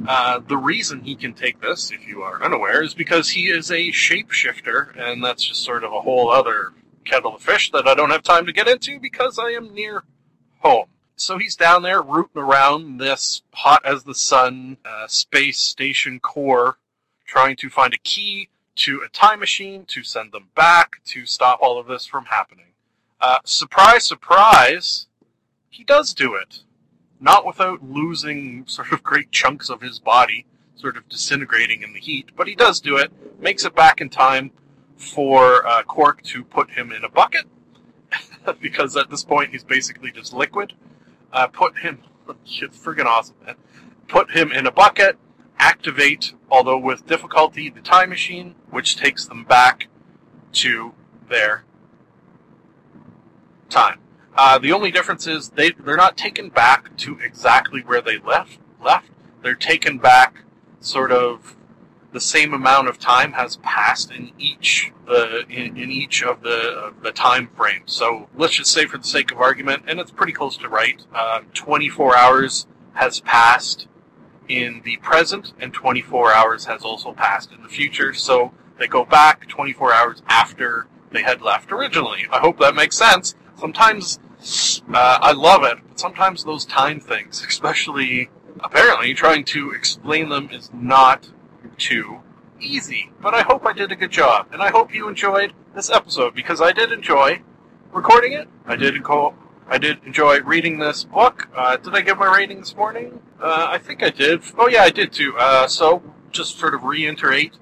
Uh, 0.08 0.40
the 0.40 0.56
reason 0.56 1.02
he 1.02 1.16
can 1.16 1.34
take 1.34 1.60
this, 1.60 1.92
if 1.92 2.08
you 2.08 2.22
are 2.22 2.42
unaware, 2.42 2.82
is 2.82 2.94
because 2.94 3.32
he 3.32 3.50
is 3.50 3.70
a 3.70 3.92
shapeshifter, 3.92 4.98
and 4.98 5.22
that's 5.22 5.44
just 5.44 5.62
sort 5.62 5.84
of 5.84 5.92
a 5.92 6.00
whole 6.00 6.32
other 6.32 6.72
kettle 7.04 7.36
of 7.36 7.42
fish 7.42 7.72
that 7.72 7.90
I 7.90 7.94
don't 7.94 8.12
have 8.12 8.24
time 8.24 8.46
to 8.46 8.54
get 8.54 8.70
into 8.70 9.02
because 9.02 9.38
I 9.38 9.50
am 9.50 9.74
near 9.74 10.06
home. 10.60 10.86
So 11.16 11.38
he's 11.38 11.56
down 11.56 11.84
there 11.84 12.02
rooting 12.02 12.42
around 12.42 12.98
this 12.98 13.44
hot 13.54 13.86
as 13.86 14.04
the 14.04 14.16
sun 14.16 14.78
uh, 14.84 15.08
space 15.08 15.60
station 15.60 16.20
core, 16.20 16.78
trying 17.26 17.56
to 17.58 17.70
find 17.70 17.94
a 17.94 18.00
key 18.00 18.50
to 18.76 19.02
a 19.06 19.10
time 19.10 19.40
machine 19.40 19.86
to 19.86 20.04
send 20.04 20.32
them 20.32 20.50
back 20.56 21.02
to 21.06 21.26
stop 21.26 21.60
all 21.62 21.80
of 21.80 21.88
this 21.88 22.06
from 22.06 22.26
happening. 22.26 22.74
Uh, 23.22 23.40
surprise, 23.46 24.06
surprise, 24.06 25.08
he 25.70 25.84
does 25.84 26.14
do 26.14 26.36
it. 26.36 26.62
Not 27.20 27.46
without 27.46 27.84
losing 27.84 28.66
sort 28.68 28.92
of 28.92 29.04
great 29.04 29.32
chunks 29.32 29.70
of 29.70 29.82
his 29.82 30.00
body, 30.00 30.46
sort 30.76 30.98
of 30.98 31.08
disintegrating 31.08 31.84
in 31.84 31.94
the 31.94 32.00
heat, 32.00 32.32
but 32.36 32.48
he 32.48 32.56
does 32.56 32.82
do 32.82 32.98
it, 32.98 33.12
makes 33.40 33.64
it 33.64 33.76
back 33.76 34.02
in 34.02 34.10
time 34.10 34.52
for 34.98 35.66
uh, 35.66 35.84
Quark 35.84 36.22
to 36.24 36.44
put 36.44 36.72
him 36.72 36.92
in 36.92 37.04
a 37.04 37.10
bucket, 37.10 37.46
because 38.60 38.98
at 38.98 39.10
this 39.10 39.24
point 39.24 39.52
he's 39.52 39.64
basically 39.64 40.12
just 40.12 40.34
liquid. 40.34 40.74
Uh, 41.34 41.48
put 41.48 41.80
him, 41.80 42.00
it's 42.46 42.78
friggin' 42.78 43.06
awesome, 43.06 43.36
man. 43.46 43.56
Put 44.08 44.32
him 44.32 44.52
in 44.52 44.68
a 44.68 44.72
bucket, 44.72 45.18
activate, 45.58 46.34
although 46.50 46.78
with 46.78 47.08
difficulty, 47.08 47.70
the 47.70 47.82
time 47.82 48.10
machine, 48.10 48.56
which 48.70 48.96
takes 48.96 49.26
them 49.26 49.44
back 49.44 49.88
to 50.54 50.94
their 51.30 51.66
time. 53.70 54.00
Uh, 54.36 54.60
the 54.60 54.72
only 54.72 54.92
difference 54.92 55.28
is 55.28 55.50
they 55.50 55.72
they're 55.72 55.98
not 55.98 56.18
taken 56.18 56.50
back 56.50 56.96
to 56.98 57.18
exactly 57.20 57.82
where 57.82 58.02
they 58.02 58.18
left. 58.20 58.60
Left. 58.84 59.10
They're 59.42 59.56
taken 59.56 59.98
back, 59.98 60.44
sort 60.80 61.12
of 61.12 61.56
the 62.14 62.22
same 62.22 62.54
amount 62.54 62.88
of 62.88 63.00
time 63.00 63.34
has 63.34 63.58
passed 63.58 64.12
in 64.12 64.32
each 64.38 64.94
the 65.06 65.46
in, 65.50 65.76
in 65.76 65.92
each 65.92 66.24
of 66.24 66.42
the 66.42 66.86
uh, 66.86 66.92
the 67.02 67.12
time 67.12 67.50
frames. 67.56 67.92
So 67.92 68.30
let's 68.36 68.54
just 68.54 68.72
say, 68.72 68.86
for 68.86 68.98
the 68.98 69.08
sake 69.08 69.32
of 69.32 69.40
argument, 69.40 69.84
and 69.88 70.00
it's 70.00 70.12
pretty 70.12 70.32
close 70.32 70.56
to 70.58 70.70
right, 70.70 71.02
uh, 71.14 71.42
24 71.54 72.16
hours 72.16 72.68
has 72.94 73.20
passed 73.20 73.88
in 74.48 74.82
the 74.86 74.98
present, 74.98 75.54
and 75.60 75.74
24 75.74 76.32
hours 76.34 76.66
has 76.66 76.84
also 76.84 77.12
passed 77.12 77.52
in 77.52 77.64
the 77.64 77.70
future. 77.70 78.14
So 78.14 78.54
they 78.78 78.88
go 78.88 79.04
back 79.04 79.48
24 79.48 79.94
hours 79.94 80.22
after 80.28 80.88
they 81.12 81.24
had 81.24 81.42
left 81.42 81.72
originally. 81.72 82.28
I 82.32 82.40
hope 82.40 82.60
that 82.60 82.76
makes 82.76 82.98
sense. 82.98 83.36
Sometimes 83.56 84.20
uh, 84.94 85.20
I 85.22 85.32
love 85.32 85.64
it, 85.64 85.78
but 85.88 86.00
sometimes 86.00 86.44
those 86.44 86.66
time 86.66 87.00
things, 87.00 87.44
especially 87.48 88.30
apparently 88.60 89.14
trying 89.14 89.44
to 89.46 89.72
explain 89.72 90.30
them, 90.30 90.50
is 90.52 90.70
not 90.74 91.30
too 91.78 92.22
easy. 92.60 93.12
But 93.22 93.34
I 93.34 93.42
hope 93.42 93.66
I 93.66 93.74
did 93.74 93.92
a 93.92 93.96
good 93.96 94.12
job, 94.12 94.48
and 94.52 94.62
I 94.62 94.70
hope 94.70 94.94
you 94.94 95.08
enjoyed 95.08 95.54
this 95.76 95.90
episode 95.90 96.34
because 96.36 96.62
I 96.62 96.72
did 96.72 96.92
enjoy 96.92 97.42
recording 97.92 98.34
it. 98.34 98.48
I 98.66 98.76
did 98.76 98.96
enco- 98.96 99.36
I 99.68 99.78
did 99.78 100.04
enjoy 100.06 100.42
reading 100.42 100.80
this 100.80 101.04
book. 101.04 101.48
Uh, 101.56 101.78
did 101.78 101.96
I 101.96 102.02
give 102.02 102.18
my 102.18 102.34
rating 102.36 102.60
this 102.60 102.76
morning? 102.76 103.22
Uh, 103.42 103.68
I 103.70 103.78
think 103.78 104.04
I 104.04 104.10
did. 104.10 104.42
Oh 104.58 104.68
yeah, 104.68 104.84
I 104.84 104.90
did 104.90 105.12
too. 105.12 105.36
Uh, 105.38 105.68
so 105.68 106.04
just 106.32 106.58
sort 106.58 106.74
of 106.74 106.84
reiterate 106.84 107.54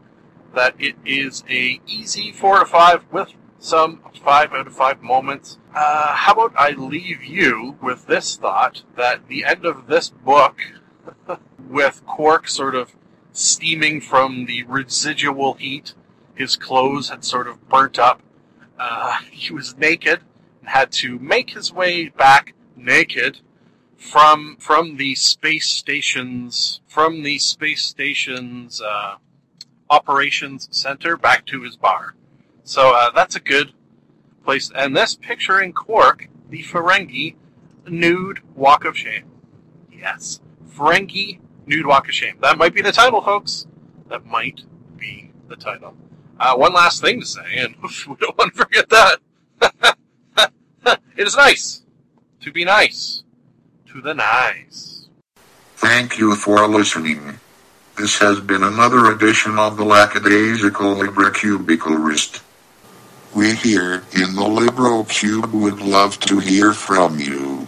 that 0.53 0.75
it 0.79 0.95
is 1.05 1.43
a 1.49 1.79
easy 1.87 2.31
four 2.31 2.59
to 2.59 2.65
five 2.65 3.05
with 3.11 3.33
some 3.59 4.01
five 4.23 4.51
out 4.53 4.67
of 4.67 4.73
five 4.75 5.01
moments. 5.01 5.57
Uh, 5.73 6.15
how 6.15 6.33
about 6.33 6.53
I 6.57 6.71
leave 6.71 7.23
you 7.23 7.77
with 7.81 8.07
this 8.07 8.35
thought 8.35 8.83
that 8.95 9.27
the 9.27 9.45
end 9.45 9.65
of 9.65 9.87
this 9.87 10.09
book, 10.09 10.59
with 11.69 12.05
Quark 12.05 12.49
sort 12.49 12.75
of 12.75 12.93
steaming 13.33 14.01
from 14.01 14.45
the 14.45 14.63
residual 14.63 15.53
heat, 15.55 15.93
his 16.35 16.55
clothes 16.55 17.09
had 17.09 17.23
sort 17.23 17.47
of 17.47 17.67
burnt 17.69 17.99
up. 17.99 18.21
Uh, 18.77 19.19
he 19.31 19.53
was 19.53 19.77
naked 19.77 20.21
and 20.59 20.69
had 20.69 20.91
to 20.91 21.19
make 21.19 21.51
his 21.51 21.71
way 21.73 22.09
back 22.09 22.53
naked 22.75 23.39
from 23.97 24.57
from 24.57 24.97
the 24.97 25.13
space 25.13 25.67
station's 25.67 26.81
from 26.87 27.21
the 27.21 27.37
space 27.37 27.85
station's 27.85 28.81
uh, 28.81 29.15
operations 29.89 30.67
center 30.71 31.15
back 31.15 31.45
to 31.45 31.61
his 31.61 31.77
bar. 31.77 32.15
So 32.63 32.95
uh, 32.95 33.11
that's 33.11 33.35
a 33.35 33.39
good 33.39 33.73
place. 34.43 34.71
And 34.73 34.95
this 34.95 35.15
picture 35.15 35.61
in 35.61 35.73
Quark, 35.73 36.29
the 36.49 36.63
Ferengi 36.63 37.35
nude 37.87 38.39
walk 38.55 38.85
of 38.85 38.97
shame. 38.97 39.25
Yes, 39.91 40.39
Ferengi 40.67 41.39
nude 41.65 41.85
walk 41.85 42.07
of 42.07 42.13
shame. 42.13 42.37
That 42.41 42.57
might 42.57 42.73
be 42.73 42.81
the 42.81 42.91
title, 42.91 43.21
folks. 43.21 43.67
That 44.09 44.25
might 44.25 44.61
be 44.97 45.31
the 45.47 45.55
title. 45.55 45.95
Uh, 46.39 46.55
one 46.55 46.73
last 46.73 47.01
thing 47.01 47.19
to 47.19 47.25
say, 47.25 47.57
and 47.57 47.75
we 48.07 48.15
don't 48.15 48.37
want 48.37 48.53
to 48.53 48.63
forget 48.63 48.89
that. 48.89 49.19
it 51.17 51.27
is 51.27 51.35
nice 51.35 51.83
to 52.41 52.51
be 52.51 52.65
nice 52.65 53.23
to 53.87 54.01
the 54.01 54.13
nice. 54.13 55.07
Thank 55.75 56.17
you 56.17 56.35
for 56.35 56.67
listening. 56.67 57.39
This 57.97 58.17
has 58.19 58.39
been 58.39 58.63
another 58.63 59.11
edition 59.11 59.59
of 59.59 59.77
the 59.77 59.83
Lackadaisical 59.83 60.95
Libricubicularist. 60.95 62.41
We 63.35 63.53
here 63.55 64.03
in 64.13 64.35
the 64.35 64.41
Libricube 64.41 65.51
would 65.51 65.81
love 65.81 66.19
to 66.21 66.39
hear 66.39 66.73
from 66.73 67.19
you. 67.19 67.67